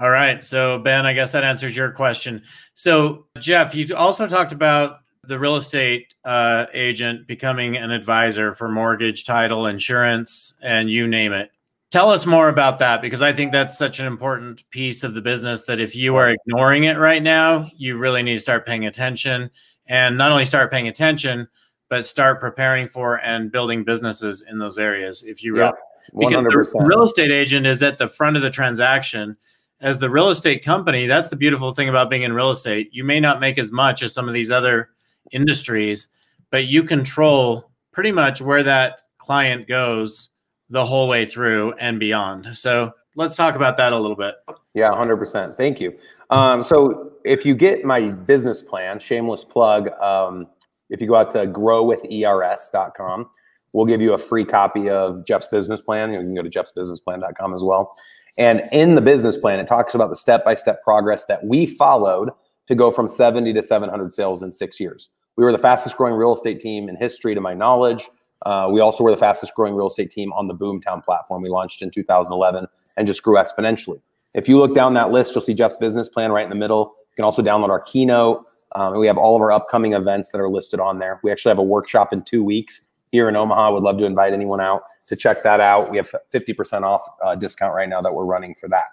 All 0.03 0.09
right. 0.09 0.43
So 0.43 0.79
Ben, 0.79 1.05
I 1.05 1.13
guess 1.13 1.31
that 1.31 1.45
answers 1.45 1.77
your 1.77 1.89
question. 1.89 2.43
So 2.73 3.27
Jeff, 3.39 3.73
you 3.73 3.95
also 3.95 4.27
talked 4.27 4.51
about 4.51 4.97
the 5.23 5.39
real 5.39 5.55
estate 5.55 6.13
uh, 6.25 6.65
agent 6.73 7.25
becoming 7.25 7.77
an 7.77 7.89
advisor 7.89 8.53
for 8.53 8.67
mortgage, 8.67 9.23
title, 9.23 9.65
insurance, 9.65 10.55
and 10.61 10.89
you 10.89 11.07
name 11.07 11.31
it. 11.31 11.51
Tell 11.89 12.09
us 12.09 12.25
more 12.25 12.49
about 12.49 12.79
that 12.79 13.01
because 13.01 13.21
I 13.21 13.31
think 13.31 13.53
that's 13.53 13.77
such 13.77 14.01
an 14.01 14.05
important 14.05 14.69
piece 14.71 15.05
of 15.05 15.13
the 15.13 15.21
business 15.21 15.63
that 15.67 15.79
if 15.79 15.95
you 15.95 16.17
are 16.17 16.31
ignoring 16.31 16.83
it 16.83 16.97
right 16.97 17.23
now, 17.23 17.69
you 17.77 17.95
really 17.97 18.23
need 18.23 18.33
to 18.33 18.41
start 18.41 18.65
paying 18.65 18.85
attention 18.85 19.51
and 19.87 20.17
not 20.17 20.33
only 20.33 20.43
start 20.43 20.69
paying 20.69 20.89
attention, 20.89 21.47
but 21.87 22.05
start 22.05 22.41
preparing 22.41 22.89
for 22.89 23.21
and 23.21 23.53
building 23.53 23.85
businesses 23.85 24.43
in 24.49 24.57
those 24.57 24.77
areas. 24.77 25.23
If 25.23 25.41
you, 25.41 25.59
yeah, 25.59 25.71
because 26.19 26.43
the 26.43 26.83
real 26.83 27.03
estate 27.03 27.31
agent 27.31 27.65
is 27.65 27.81
at 27.81 27.99
the 27.99 28.09
front 28.09 28.35
of 28.35 28.41
the 28.41 28.49
transaction. 28.49 29.37
As 29.83 29.99
the 29.99 30.09
real 30.09 30.29
estate 30.29 30.63
company, 30.63 31.07
that's 31.07 31.27
the 31.27 31.35
beautiful 31.35 31.73
thing 31.73 31.89
about 31.89 32.09
being 32.09 32.21
in 32.21 32.31
real 32.31 32.51
estate. 32.51 32.89
You 32.93 33.03
may 33.03 33.19
not 33.19 33.41
make 33.41 33.57
as 33.57 33.69
much 33.69 34.01
as 34.01 34.13
some 34.13 34.29
of 34.29 34.33
these 34.33 34.49
other 34.49 34.91
industries, 35.31 36.07
but 36.51 36.67
you 36.67 36.83
control 36.83 37.69
pretty 37.91 38.13
much 38.13 38.39
where 38.41 38.63
that 38.63 38.99
client 39.17 39.67
goes 39.67 40.29
the 40.69 40.85
whole 40.85 41.09
way 41.09 41.25
through 41.25 41.73
and 41.73 41.99
beyond. 41.99 42.55
So 42.55 42.91
let's 43.17 43.35
talk 43.35 43.55
about 43.55 43.75
that 43.75 43.91
a 43.91 43.99
little 43.99 44.15
bit. 44.15 44.35
Yeah, 44.73 44.89
100%. 44.91 45.53
Thank 45.55 45.81
you. 45.81 45.93
Um, 46.29 46.63
so 46.63 47.11
if 47.25 47.45
you 47.45 47.53
get 47.53 47.83
my 47.83 48.13
business 48.13 48.61
plan, 48.61 48.99
shameless 48.99 49.43
plug, 49.43 49.89
um, 50.01 50.47
if 50.89 51.01
you 51.01 51.07
go 51.07 51.15
out 51.15 51.29
to 51.31 51.45
growwithers.com, 51.45 53.29
we'll 53.73 53.85
give 53.85 54.01
you 54.01 54.13
a 54.13 54.17
free 54.17 54.45
copy 54.45 54.89
of 54.89 55.25
Jeff's 55.25 55.47
business 55.47 55.81
plan. 55.81 56.13
You 56.13 56.19
can 56.19 56.33
go 56.33 56.41
to 56.41 56.49
jeffsbusinessplan.com 56.49 57.53
as 57.53 57.63
well. 57.63 57.91
And 58.37 58.61
in 58.71 58.95
the 58.95 59.01
business 59.01 59.37
plan, 59.37 59.59
it 59.59 59.67
talks 59.67 59.93
about 59.93 60.09
the 60.09 60.15
step 60.15 60.45
by 60.45 60.53
step 60.55 60.83
progress 60.83 61.25
that 61.25 61.45
we 61.45 61.65
followed 61.65 62.29
to 62.67 62.75
go 62.75 62.91
from 62.91 63.07
70 63.07 63.53
to 63.53 63.61
700 63.61 64.13
sales 64.13 64.41
in 64.41 64.51
six 64.51 64.79
years. 64.79 65.09
We 65.35 65.43
were 65.43 65.51
the 65.51 65.57
fastest 65.57 65.97
growing 65.97 66.13
real 66.13 66.33
estate 66.33 66.59
team 66.59 66.87
in 66.87 66.95
history, 66.95 67.35
to 67.35 67.41
my 67.41 67.53
knowledge. 67.53 68.07
Uh, 68.45 68.69
we 68.71 68.79
also 68.81 69.03
were 69.03 69.11
the 69.11 69.17
fastest 69.17 69.53
growing 69.55 69.73
real 69.73 69.87
estate 69.87 70.11
team 70.11 70.31
on 70.33 70.47
the 70.47 70.53
Boomtown 70.53 71.03
platform. 71.03 71.41
We 71.41 71.49
launched 71.49 71.81
in 71.81 71.89
2011 71.89 72.67
and 72.97 73.07
just 73.07 73.23
grew 73.23 73.35
exponentially. 73.35 74.01
If 74.33 74.47
you 74.47 74.57
look 74.57 74.73
down 74.73 74.93
that 74.95 75.11
list, 75.11 75.33
you'll 75.33 75.41
see 75.41 75.53
Jeff's 75.53 75.77
business 75.77 76.09
plan 76.09 76.31
right 76.31 76.43
in 76.43 76.49
the 76.49 76.55
middle. 76.55 76.93
You 76.97 77.15
can 77.15 77.25
also 77.25 77.41
download 77.41 77.69
our 77.69 77.79
keynote. 77.79 78.45
Um, 78.75 78.97
we 78.97 79.07
have 79.07 79.17
all 79.17 79.35
of 79.35 79.41
our 79.41 79.51
upcoming 79.51 79.93
events 79.93 80.31
that 80.31 80.41
are 80.41 80.49
listed 80.49 80.79
on 80.79 80.99
there. 80.99 81.19
We 81.23 81.31
actually 81.31 81.51
have 81.51 81.59
a 81.59 81.63
workshop 81.63 82.11
in 82.11 82.23
two 82.23 82.43
weeks 82.43 82.81
here 83.13 83.29
in 83.29 83.35
Omaha. 83.35 83.71
Would 83.71 83.83
love 83.83 83.99
to 83.99 84.05
invite 84.05 84.33
anyone 84.33 84.59
out 84.59 84.81
to 85.07 85.15
check 85.15 85.43
that 85.43 85.61
out. 85.61 85.91
We 85.91 85.97
have 85.97 86.11
50% 86.33 86.81
off 86.81 87.03
uh, 87.23 87.35
discount 87.35 87.75
right 87.75 87.87
now 87.87 88.01
that 88.01 88.11
we're 88.11 88.25
running 88.25 88.55
for 88.55 88.67
that. 88.69 88.87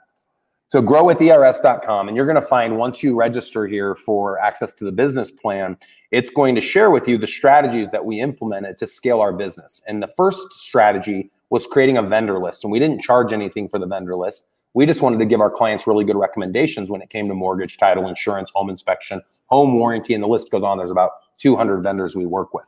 So 0.69 0.83
growwithers.com, 0.83 2.07
and 2.07 2.17
you're 2.17 2.27
going 2.27 2.37
to 2.37 2.43
find 2.43 2.77
once 2.77 3.03
you 3.03 3.17
register 3.17 3.67
here 3.67 3.97
for 3.97 4.39
access 4.39 4.75
to 4.75 4.85
the 4.85 4.93
business 4.93 5.31
plan, 5.31 5.77
it's 6.13 6.29
going 6.29 6.55
to 6.55 6.61
share 6.61 6.91
with 6.91 7.09
you 7.09 7.17
the 7.17 7.27
strategies 7.27 7.89
that 7.91 8.05
we 8.05 8.21
implemented 8.21 8.77
to 8.79 8.87
scale 8.87 9.21
our 9.21 9.33
business. 9.33 9.83
And 9.89 10.03
the 10.03 10.09
first 10.09 10.53
strategy 10.53 11.31
was 11.49 11.67
creating 11.67 11.97
a 11.97 12.03
vendor 12.03 12.39
list, 12.39 12.63
and 12.63 12.71
we 12.71 12.79
didn't 12.79 13.01
charge 13.01 13.33
anything 13.33 13.69
for 13.71 13.79
the 13.79 13.87
vendor 13.87 14.17
list. 14.17 14.47
We 14.75 14.85
just 14.85 15.01
wanted 15.01 15.19
to 15.21 15.25
give 15.25 15.41
our 15.41 15.51
clients 15.51 15.87
really 15.87 16.05
good 16.05 16.17
recommendations 16.17 16.91
when 16.91 17.01
it 17.01 17.09
came 17.09 17.27
to 17.29 17.35
mortgage, 17.35 17.79
title, 17.79 18.07
insurance, 18.07 18.53
home 18.55 18.69
inspection, 18.69 19.23
home 19.49 19.75
warranty, 19.75 20.13
and 20.13 20.23
the 20.23 20.29
list 20.29 20.51
goes 20.51 20.63
on. 20.63 20.77
There's 20.77 20.91
about 20.91 21.13
200 21.39 21.83
vendors 21.83 22.15
we 22.15 22.27
work 22.27 22.53
with. 22.53 22.67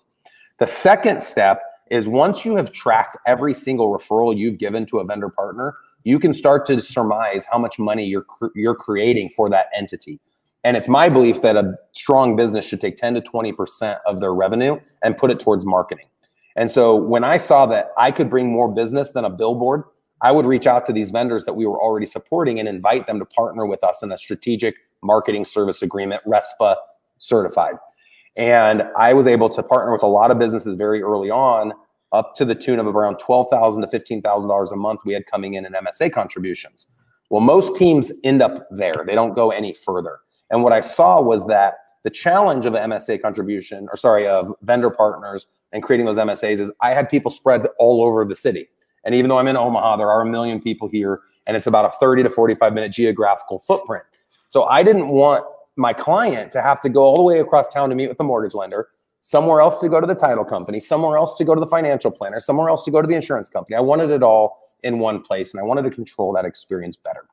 The 0.59 0.67
second 0.67 1.23
step 1.23 1.63
is 1.91 2.09
once 2.09 2.45
you 2.45 2.57
have 2.57 2.73
tracked 2.73 3.17
every 3.27 3.53
single 3.53 3.93
referral 3.93 4.37
you've 4.37 4.59
given 4.59 4.87
to 4.87 4.99
a 4.99 5.05
vendor 5.05 5.29
partner, 5.29 5.75
you 6.05 6.19
can 6.19 6.33
start 6.33 6.67
to 6.67 6.81
surmise 6.81 7.47
how 7.51 7.59
much 7.59 7.79
money 7.79 8.07
you're 8.07 8.25
you're 8.55 8.75
creating 8.75 9.31
for 9.37 9.51
that 9.51 9.67
entity. 9.77 10.21
And 10.65 10.77
it's 10.77 10.89
my 10.89 11.09
belief 11.09 11.43
that 11.43 11.57
a 11.57 11.75
strong 11.93 12.37
business 12.37 12.65
should 12.65 12.81
take 12.81 12.97
10 12.97 13.15
to 13.15 13.21
20% 13.21 13.99
of 14.07 14.21
their 14.21 14.33
revenue 14.33 14.79
and 15.03 15.17
put 15.17 15.31
it 15.31 15.41
towards 15.41 15.67
marketing. 15.67 16.07
And 16.55 16.71
so 16.71 16.95
when 16.95 17.25
I 17.25 17.37
saw 17.37 17.67
that 17.67 17.91
I 17.99 18.11
could 18.11 18.31
bring 18.31 18.53
more 18.53 18.73
business 18.73 19.11
than 19.11 19.25
a 19.25 19.31
billboard, 19.31 19.83
I 20.21 20.31
would 20.31 20.47
reach 20.47 20.69
out 20.69 20.87
to 20.87 20.93
these 20.93 21.11
vendors 21.11 21.45
that 21.47 21.55
we 21.55 21.67
were 21.67 21.83
already 21.83 22.07
supporting 22.07 22.61
and 22.61 22.69
invite 22.69 23.09
them 23.09 23.19
to 23.19 23.25
partner 23.25 23.67
with 23.67 23.83
us 23.83 24.03
in 24.03 24.13
a 24.13 24.17
strategic 24.17 24.77
marketing 25.03 25.45
service 25.45 25.83
agreement, 25.83 26.23
RESPA 26.25 26.77
certified. 27.19 27.75
And 28.37 28.85
I 28.97 29.13
was 29.13 29.27
able 29.27 29.49
to 29.51 29.63
partner 29.63 29.93
with 29.93 30.03
a 30.03 30.07
lot 30.07 30.31
of 30.31 30.39
businesses 30.39 30.77
very 30.77 31.03
early 31.03 31.31
on 31.31 31.73
up 32.13 32.35
to 32.37 32.45
the 32.45 32.55
tune 32.55 32.79
of 32.79 32.87
around 32.87 33.19
12,000 33.19 33.83
to 33.83 33.89
$15,000 33.89 34.73
a 34.73 34.77
month 34.77 35.01
we 35.05 35.13
had 35.13 35.27
coming 35.27 35.55
in 35.55 35.65
in 35.65 35.73
MSA 35.73 36.13
contributions. 36.13 36.87
Well, 37.31 37.41
most 37.41 37.77
teams 37.77 38.13
end 38.25 38.43
up 38.43 38.67
there. 38.71 39.05
They 39.07 39.15
don't 39.15 39.35
go 39.35 39.51
any 39.51 39.73
further. 39.73 40.21
And 40.51 40.63
what 40.63 40.73
I 40.73 40.83
saw 40.83 41.21
was 41.21 41.47
that 41.47 41.77
the 42.05 42.11
challenge 42.11 42.67
of 42.67 42.75
MSA 42.75 43.23
contribution, 43.23 43.89
or 43.91 43.97
sorry, 43.97 44.27
of 44.27 44.53
vendor 44.63 44.91
partners 44.91 45.47
and 45.73 45.83
creating 45.83 46.07
those 46.07 46.19
MSAs 46.19 46.61
is 46.61 46.71
I 46.81 46.93
had 46.93 47.09
people 47.09 47.31
spread 47.31 47.67
all 47.79 48.03
over 48.03 48.25
the 48.25 48.35
city. 48.35 48.69
And 49.05 49.15
even 49.15 49.29
though 49.29 49.39
I'm 49.39 49.49
in 49.49 49.57
Omaha, 49.57 49.97
there 49.97 50.11
are 50.11 50.21
a 50.21 50.27
million 50.27 50.61
people 50.61 50.89
here, 50.89 51.21
and 51.47 51.57
it's 51.57 51.67
about 51.67 51.87
a 51.87 51.91
30 51.99 52.25
to 52.25 52.31
45 52.31 52.73
minute 52.73 52.93
geographical 52.93 53.61
footprint. 53.67 54.05
So 54.49 54.65
I 54.65 54.83
didn't 54.83 55.09
want 55.09 55.45
my 55.77 55.93
client 55.93 56.53
to 56.53 56.63
have 56.63 56.81
to 56.83 56.89
go 56.89 57.03
all 57.03 57.17
the 57.17 57.23
way 57.23 57.41
across 57.41 57.69
town 57.69 57.89
to 57.91 57.95
meet 57.95 58.09
with 58.09 58.19
the 58.19 58.25
mortgage 58.25 58.55
lender, 58.55 58.89
somewhere 59.21 59.61
else 59.61 59.79
to 59.79 59.89
go 59.89 60.01
to 60.01 60.07
the 60.07 60.15
title 60.15 60.45
company, 60.45 60.81
somewhere 60.81 61.17
else 61.17 61.37
to 61.39 61.45
go 61.45 61.55
to 61.55 61.61
the 61.61 61.67
financial 61.67 62.11
planner, 62.11 62.41
somewhere 62.41 62.69
else 62.69 62.85
to 62.85 62.91
go 62.91 63.01
to 63.01 63.09
the 63.09 63.15
insurance 63.15 63.49
company. 63.49 63.77
I 63.77 63.81
wanted 63.81 64.11
it 64.11 64.23
all 64.23 64.59
in 64.83 64.99
one 64.99 65.23
place 65.23 65.55
and 65.55 65.61
I 65.61 65.65
wanted 65.65 65.83
to 65.83 65.91
control 65.91 66.33
that 66.35 66.45
experience 66.45 66.97
better. 66.97 67.27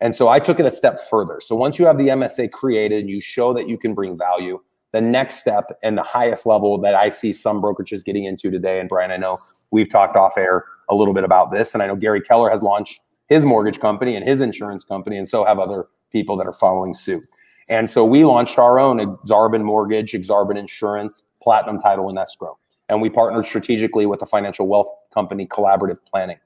And 0.00 0.14
so 0.14 0.28
I 0.28 0.38
took 0.38 0.58
it 0.58 0.66
a 0.66 0.70
step 0.70 1.00
further. 1.08 1.40
So 1.40 1.54
once 1.54 1.78
you 1.78 1.86
have 1.86 1.98
the 1.98 2.08
MSA 2.08 2.50
created 2.50 3.00
and 3.00 3.10
you 3.10 3.20
show 3.20 3.52
that 3.54 3.68
you 3.68 3.78
can 3.78 3.94
bring 3.94 4.16
value, 4.16 4.60
the 4.92 5.00
next 5.00 5.36
step 5.36 5.76
and 5.82 5.98
the 5.98 6.02
highest 6.02 6.46
level 6.46 6.78
that 6.78 6.94
I 6.94 7.08
see 7.08 7.32
some 7.32 7.60
brokerages 7.60 8.04
getting 8.04 8.24
into 8.24 8.50
today, 8.50 8.80
and 8.80 8.88
Brian, 8.88 9.10
I 9.10 9.16
know 9.16 9.38
we've 9.70 9.88
talked 9.88 10.16
off 10.16 10.38
air 10.38 10.64
a 10.88 10.94
little 10.94 11.14
bit 11.14 11.24
about 11.24 11.50
this, 11.50 11.74
and 11.74 11.82
I 11.82 11.86
know 11.86 11.96
Gary 11.96 12.20
Keller 12.20 12.48
has 12.48 12.62
launched 12.62 13.00
his 13.28 13.44
mortgage 13.44 13.80
company 13.80 14.14
and 14.14 14.24
his 14.24 14.40
insurance 14.40 14.84
company, 14.84 15.16
and 15.16 15.28
so 15.28 15.44
have 15.44 15.58
other 15.58 15.86
people 16.12 16.36
that 16.36 16.46
are 16.46 16.52
following 16.52 16.94
suit. 16.94 17.26
And 17.68 17.88
so 17.90 18.04
we 18.04 18.24
launched 18.24 18.58
our 18.58 18.78
own 18.78 18.98
Exarban 18.98 19.62
Mortgage, 19.62 20.12
Exarban 20.12 20.58
Insurance, 20.58 21.22
Platinum 21.42 21.80
Title, 21.80 22.08
and 22.08 22.18
Escrow. 22.18 22.58
And 22.88 23.00
we 23.00 23.08
partnered 23.08 23.46
strategically 23.46 24.06
with 24.06 24.20
the 24.20 24.26
financial 24.26 24.66
wealth 24.66 24.90
company 25.12 25.46
Collaborative 25.46 25.98
Planning. 26.04 26.38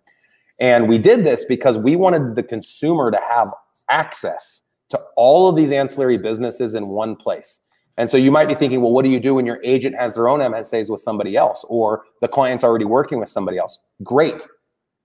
And 0.60 0.88
we 0.88 0.98
did 0.98 1.24
this 1.24 1.44
because 1.44 1.76
we 1.78 1.96
wanted 1.96 2.34
the 2.34 2.42
consumer 2.42 3.10
to 3.10 3.18
have 3.30 3.48
access 3.88 4.62
to 4.90 4.98
all 5.16 5.48
of 5.48 5.56
these 5.56 5.72
ancillary 5.72 6.18
businesses 6.18 6.74
in 6.74 6.88
one 6.88 7.16
place. 7.16 7.60
And 7.96 8.08
so 8.08 8.16
you 8.16 8.30
might 8.30 8.46
be 8.46 8.54
thinking, 8.54 8.80
well, 8.80 8.92
what 8.92 9.04
do 9.04 9.10
you 9.10 9.18
do 9.18 9.34
when 9.34 9.44
your 9.44 9.60
agent 9.64 9.96
has 9.96 10.14
their 10.14 10.28
own 10.28 10.38
MSAs 10.38 10.88
with 10.88 11.00
somebody 11.00 11.36
else 11.36 11.64
or 11.68 12.04
the 12.20 12.28
client's 12.28 12.62
already 12.62 12.84
working 12.84 13.18
with 13.18 13.28
somebody 13.28 13.58
else? 13.58 13.78
Great. 14.04 14.46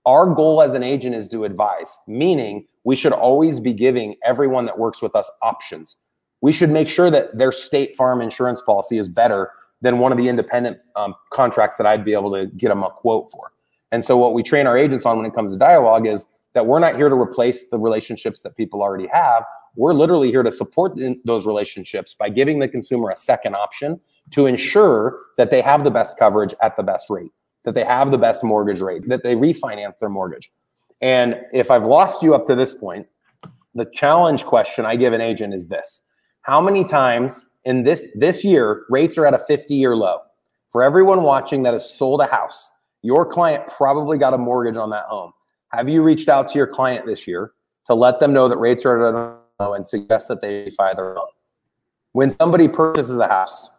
Our 0.06 0.34
goal 0.34 0.60
as 0.60 0.74
an 0.74 0.82
agent 0.82 1.14
is 1.14 1.26
to 1.28 1.44
advise, 1.44 1.96
meaning 2.06 2.66
we 2.84 2.96
should 2.96 3.12
always 3.12 3.58
be 3.60 3.72
giving 3.72 4.16
everyone 4.24 4.66
that 4.66 4.78
works 4.78 5.00
with 5.00 5.16
us 5.16 5.30
options. 5.42 5.96
We 6.42 6.52
should 6.52 6.70
make 6.70 6.90
sure 6.90 7.10
that 7.10 7.38
their 7.38 7.52
state 7.52 7.96
farm 7.96 8.20
insurance 8.20 8.60
policy 8.60 8.98
is 8.98 9.08
better 9.08 9.50
than 9.80 9.98
one 9.98 10.12
of 10.12 10.18
the 10.18 10.28
independent 10.28 10.78
um, 10.96 11.14
contracts 11.32 11.76
that 11.78 11.86
I'd 11.86 12.04
be 12.04 12.12
able 12.12 12.32
to 12.32 12.46
get 12.46 12.68
them 12.68 12.82
a 12.82 12.90
quote 12.90 13.30
for. 13.30 13.52
And 13.92 14.04
so 14.04 14.16
what 14.16 14.34
we 14.34 14.42
train 14.42 14.66
our 14.66 14.76
agents 14.76 15.06
on 15.06 15.16
when 15.16 15.26
it 15.26 15.34
comes 15.34 15.52
to 15.52 15.58
dialogue 15.58 16.06
is 16.06 16.26
that 16.52 16.66
we're 16.66 16.78
not 16.78 16.96
here 16.96 17.08
to 17.08 17.14
replace 17.14 17.68
the 17.68 17.78
relationships 17.78 18.40
that 18.40 18.56
people 18.56 18.82
already 18.82 19.06
have. 19.08 19.44
We're 19.76 19.92
literally 19.92 20.30
here 20.30 20.42
to 20.42 20.50
support 20.50 20.92
those 21.24 21.46
relationships 21.46 22.14
by 22.14 22.28
giving 22.28 22.58
the 22.58 22.68
consumer 22.68 23.10
a 23.10 23.16
second 23.16 23.56
option 23.56 24.00
to 24.30 24.46
ensure 24.46 25.18
that 25.36 25.50
they 25.50 25.60
have 25.60 25.84
the 25.84 25.90
best 25.90 26.18
coverage 26.18 26.54
at 26.62 26.76
the 26.76 26.82
best 26.82 27.10
rate, 27.10 27.32
that 27.64 27.74
they 27.74 27.84
have 27.84 28.10
the 28.10 28.18
best 28.18 28.44
mortgage 28.44 28.80
rate, 28.80 29.02
that 29.08 29.22
they 29.22 29.34
refinance 29.34 29.98
their 29.98 30.08
mortgage. 30.08 30.52
And 31.02 31.40
if 31.52 31.70
I've 31.70 31.84
lost 31.84 32.22
you 32.22 32.34
up 32.34 32.46
to 32.46 32.54
this 32.54 32.74
point, 32.74 33.08
the 33.74 33.86
challenge 33.86 34.44
question 34.44 34.86
I 34.86 34.96
give 34.96 35.12
an 35.12 35.20
agent 35.20 35.52
is 35.52 35.66
this. 35.66 36.02
How 36.42 36.60
many 36.60 36.84
times 36.84 37.46
in 37.64 37.82
this 37.82 38.06
this 38.14 38.44
year 38.44 38.84
rates 38.88 39.18
are 39.18 39.26
at 39.26 39.34
a 39.34 39.38
50 39.38 39.74
year 39.74 39.96
low? 39.96 40.18
For 40.68 40.82
everyone 40.82 41.22
watching 41.22 41.62
that 41.64 41.72
has 41.72 41.88
sold 41.88 42.20
a 42.20 42.26
house, 42.26 42.72
your 43.02 43.24
client 43.26 43.66
probably 43.68 44.18
got 44.18 44.34
a 44.34 44.38
mortgage 44.38 44.76
on 44.76 44.90
that 44.90 45.04
home. 45.04 45.32
Have 45.68 45.88
you 45.88 46.02
reached 46.02 46.28
out 46.28 46.48
to 46.48 46.58
your 46.58 46.66
client 46.66 47.06
this 47.06 47.26
year 47.26 47.52
to 47.86 47.94
let 47.94 48.20
them 48.20 48.32
know 48.32 48.48
that 48.48 48.58
rates 48.58 48.84
are 48.84 49.04
at 49.04 49.14
a 49.14 49.36
low 49.62 49.74
and 49.74 49.86
suggest 49.86 50.28
that 50.28 50.40
they 50.40 50.66
refi 50.66 50.94
their 50.94 51.14
loan? 51.14 51.26
When 52.12 52.36
somebody 52.38 52.68
purchases 52.68 53.18
a 53.18 53.28
house, 53.28 53.70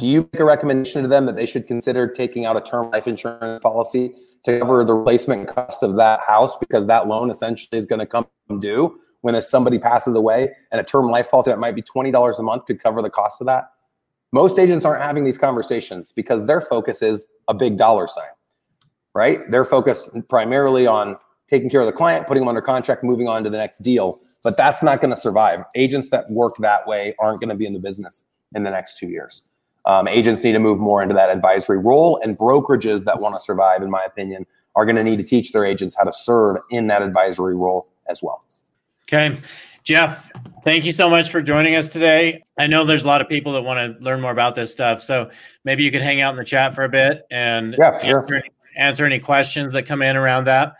do 0.00 0.08
you 0.08 0.28
make 0.32 0.40
a 0.40 0.44
recommendation 0.44 1.02
to 1.02 1.08
them 1.08 1.26
that 1.26 1.36
they 1.36 1.46
should 1.46 1.66
consider 1.66 2.08
taking 2.08 2.46
out 2.46 2.56
a 2.56 2.60
term 2.60 2.90
life 2.90 3.06
insurance 3.06 3.62
policy 3.62 4.14
to 4.44 4.58
cover 4.58 4.82
the 4.84 4.94
replacement 4.94 5.48
cost 5.48 5.82
of 5.82 5.96
that 5.96 6.20
house 6.26 6.56
because 6.56 6.86
that 6.86 7.06
loan 7.06 7.30
essentially 7.30 7.78
is 7.78 7.86
going 7.86 8.00
to 8.00 8.06
come 8.06 8.26
due 8.58 8.98
when 9.20 9.40
somebody 9.42 9.78
passes 9.78 10.16
away 10.16 10.50
and 10.72 10.80
a 10.80 10.84
term 10.84 11.06
life 11.06 11.30
policy 11.30 11.50
that 11.50 11.58
might 11.58 11.74
be 11.74 11.82
$20 11.82 12.38
a 12.38 12.42
month 12.42 12.64
could 12.64 12.82
cover 12.82 13.02
the 13.02 13.10
cost 13.10 13.40
of 13.40 13.46
that? 13.46 13.70
Most 14.32 14.58
agents 14.58 14.84
aren't 14.84 15.02
having 15.02 15.24
these 15.24 15.38
conversations 15.38 16.10
because 16.12 16.46
their 16.46 16.60
focus 16.60 17.02
is 17.02 17.26
a 17.48 17.54
big 17.54 17.76
dollar 17.76 18.08
sign 18.08 18.30
right? 19.14 19.50
They're 19.50 19.64
focused 19.64 20.10
primarily 20.28 20.86
on 20.86 21.16
taking 21.48 21.68
care 21.68 21.80
of 21.80 21.86
the 21.86 21.92
client, 21.92 22.26
putting 22.26 22.42
them 22.42 22.48
under 22.48 22.60
contract, 22.60 23.02
moving 23.02 23.28
on 23.28 23.42
to 23.44 23.50
the 23.50 23.58
next 23.58 23.78
deal. 23.78 24.20
But 24.42 24.56
that's 24.56 24.82
not 24.82 25.00
going 25.00 25.10
to 25.10 25.16
survive. 25.20 25.64
Agents 25.74 26.08
that 26.10 26.30
work 26.30 26.54
that 26.58 26.86
way 26.86 27.14
aren't 27.18 27.40
going 27.40 27.48
to 27.50 27.56
be 27.56 27.66
in 27.66 27.72
the 27.72 27.80
business 27.80 28.24
in 28.54 28.62
the 28.62 28.70
next 28.70 28.98
two 28.98 29.08
years. 29.08 29.42
Um, 29.86 30.08
agents 30.08 30.44
need 30.44 30.52
to 30.52 30.58
move 30.58 30.78
more 30.78 31.02
into 31.02 31.14
that 31.14 31.30
advisory 31.30 31.78
role, 31.78 32.20
and 32.22 32.36
brokerages 32.36 33.04
that 33.04 33.20
want 33.20 33.34
to 33.34 33.40
survive, 33.40 33.82
in 33.82 33.90
my 33.90 34.02
opinion, 34.06 34.46
are 34.76 34.84
going 34.84 34.96
to 34.96 35.04
need 35.04 35.16
to 35.16 35.24
teach 35.24 35.52
their 35.52 35.64
agents 35.64 35.96
how 35.96 36.04
to 36.04 36.12
serve 36.12 36.58
in 36.70 36.86
that 36.88 37.02
advisory 37.02 37.56
role 37.56 37.88
as 38.08 38.22
well. 38.22 38.44
Okay. 39.04 39.40
Jeff, 39.82 40.30
thank 40.62 40.84
you 40.84 40.92
so 40.92 41.08
much 41.08 41.30
for 41.30 41.40
joining 41.40 41.74
us 41.74 41.88
today. 41.88 42.42
I 42.58 42.66
know 42.66 42.84
there's 42.84 43.04
a 43.04 43.06
lot 43.06 43.20
of 43.20 43.28
people 43.28 43.54
that 43.54 43.62
want 43.62 43.98
to 43.98 44.04
learn 44.04 44.20
more 44.20 44.30
about 44.30 44.54
this 44.54 44.70
stuff. 44.70 45.02
So 45.02 45.30
maybe 45.64 45.84
you 45.84 45.90
could 45.90 46.02
hang 46.02 46.20
out 46.20 46.30
in 46.30 46.36
the 46.36 46.44
chat 46.44 46.74
for 46.74 46.84
a 46.84 46.88
bit 46.88 47.22
and 47.30 47.74
yeah, 47.78 47.98
sure. 48.00 48.18
answer, 48.18 48.42
answer 48.76 49.06
any 49.06 49.18
questions 49.18 49.72
that 49.72 49.86
come 49.86 50.02
in 50.02 50.16
around 50.16 50.44
that. 50.44 50.74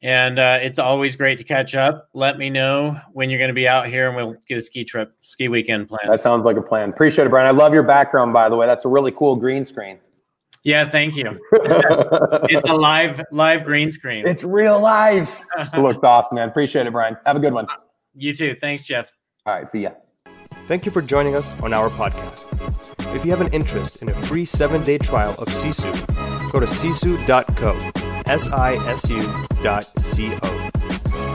And 0.00 0.38
uh, 0.38 0.58
it's 0.60 0.78
always 0.78 1.16
great 1.16 1.38
to 1.38 1.44
catch 1.44 1.74
up. 1.74 2.08
Let 2.14 2.38
me 2.38 2.50
know 2.50 3.00
when 3.12 3.30
you're 3.30 3.38
going 3.38 3.48
to 3.48 3.54
be 3.54 3.66
out 3.66 3.88
here 3.88 4.06
and 4.06 4.16
we'll 4.16 4.36
get 4.48 4.58
a 4.58 4.62
ski 4.62 4.84
trip, 4.84 5.10
ski 5.22 5.48
weekend 5.48 5.88
plan. 5.88 6.08
That 6.08 6.20
sounds 6.20 6.44
like 6.44 6.56
a 6.56 6.62
plan. 6.62 6.90
Appreciate 6.90 7.26
it, 7.26 7.30
Brian. 7.30 7.48
I 7.48 7.50
love 7.50 7.74
your 7.74 7.82
background, 7.82 8.32
by 8.32 8.48
the 8.48 8.56
way. 8.56 8.66
That's 8.66 8.84
a 8.84 8.88
really 8.88 9.10
cool 9.10 9.34
green 9.34 9.64
screen. 9.64 9.98
Yeah, 10.64 10.88
thank 10.90 11.16
you. 11.16 11.40
it's 11.52 12.68
a 12.68 12.74
live 12.74 13.22
live 13.32 13.64
green 13.64 13.90
screen. 13.90 14.26
It's 14.26 14.44
real 14.44 14.80
life. 14.80 15.42
it 15.58 15.78
looks 15.78 16.00
awesome, 16.02 16.36
man. 16.36 16.48
Appreciate 16.48 16.86
it, 16.86 16.92
Brian. 16.92 17.16
Have 17.26 17.36
a 17.36 17.40
good 17.40 17.54
one. 17.54 17.66
You 18.14 18.34
too. 18.34 18.56
Thanks, 18.60 18.84
Jeff. 18.84 19.12
All 19.46 19.54
right, 19.54 19.66
see 19.66 19.82
ya. 19.82 19.90
Thank 20.66 20.84
you 20.84 20.92
for 20.92 21.00
joining 21.00 21.34
us 21.34 21.48
on 21.62 21.72
our 21.72 21.88
podcast. 21.88 22.44
If 23.14 23.24
you 23.24 23.30
have 23.30 23.40
an 23.40 23.52
interest 23.54 24.02
in 24.02 24.10
a 24.10 24.22
free 24.24 24.44
seven 24.44 24.84
day 24.84 24.98
trial 24.98 25.34
of 25.38 25.48
Sisu, 25.48 26.52
go 26.52 26.60
to 26.60 26.66
sisu.co, 26.66 27.72
S 28.28 28.48
I 28.48 28.74
S 28.86 29.08
U 29.08 29.22
dot 29.62 29.84
C 29.98 30.30
O. 30.42 30.70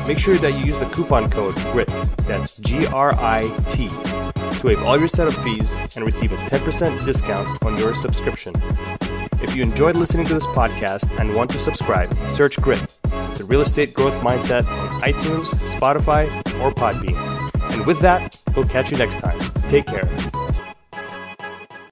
Make 0.08 0.20
sure 0.20 0.36
that 0.38 0.54
you 0.54 0.66
use 0.66 0.78
the 0.78 0.86
coupon 0.86 1.30
code 1.30 1.56
GRIT, 1.72 1.88
that's 2.28 2.56
G 2.58 2.86
R 2.88 3.14
I 3.16 3.44
T, 3.70 3.88
to 3.88 4.68
waive 4.68 4.84
all 4.84 4.98
your 5.00 5.08
setup 5.08 5.34
fees 5.44 5.74
and 5.96 6.06
receive 6.06 6.32
a 6.32 6.38
10% 6.38 7.04
discount 7.06 7.64
on 7.64 7.78
your 7.78 7.96
subscription. 7.96 8.54
If 9.42 9.56
you 9.56 9.64
enjoyed 9.64 9.96
listening 9.98 10.26
to 10.28 10.34
this 10.34 10.48
podcast 10.48 11.18
and 11.20 11.36
want 11.36 11.52
to 11.52 11.60
subscribe, 11.60 12.16
search 12.36 12.58
GRIT, 12.62 12.80
the 13.36 13.46
real 13.46 13.62
estate 13.62 13.94
growth 13.94 14.16
mindset 14.22 14.68
on 14.68 15.02
iTunes, 15.02 15.46
Spotify, 15.76 16.28
or 16.62 16.72
Podbean. 16.72 17.18
And 17.74 17.86
with 17.86 18.00
that, 18.02 18.40
we'll 18.56 18.68
catch 18.68 18.92
you 18.92 18.98
next 18.98 19.20
time. 19.20 19.40
Take 19.70 19.88
care. 19.88 20.08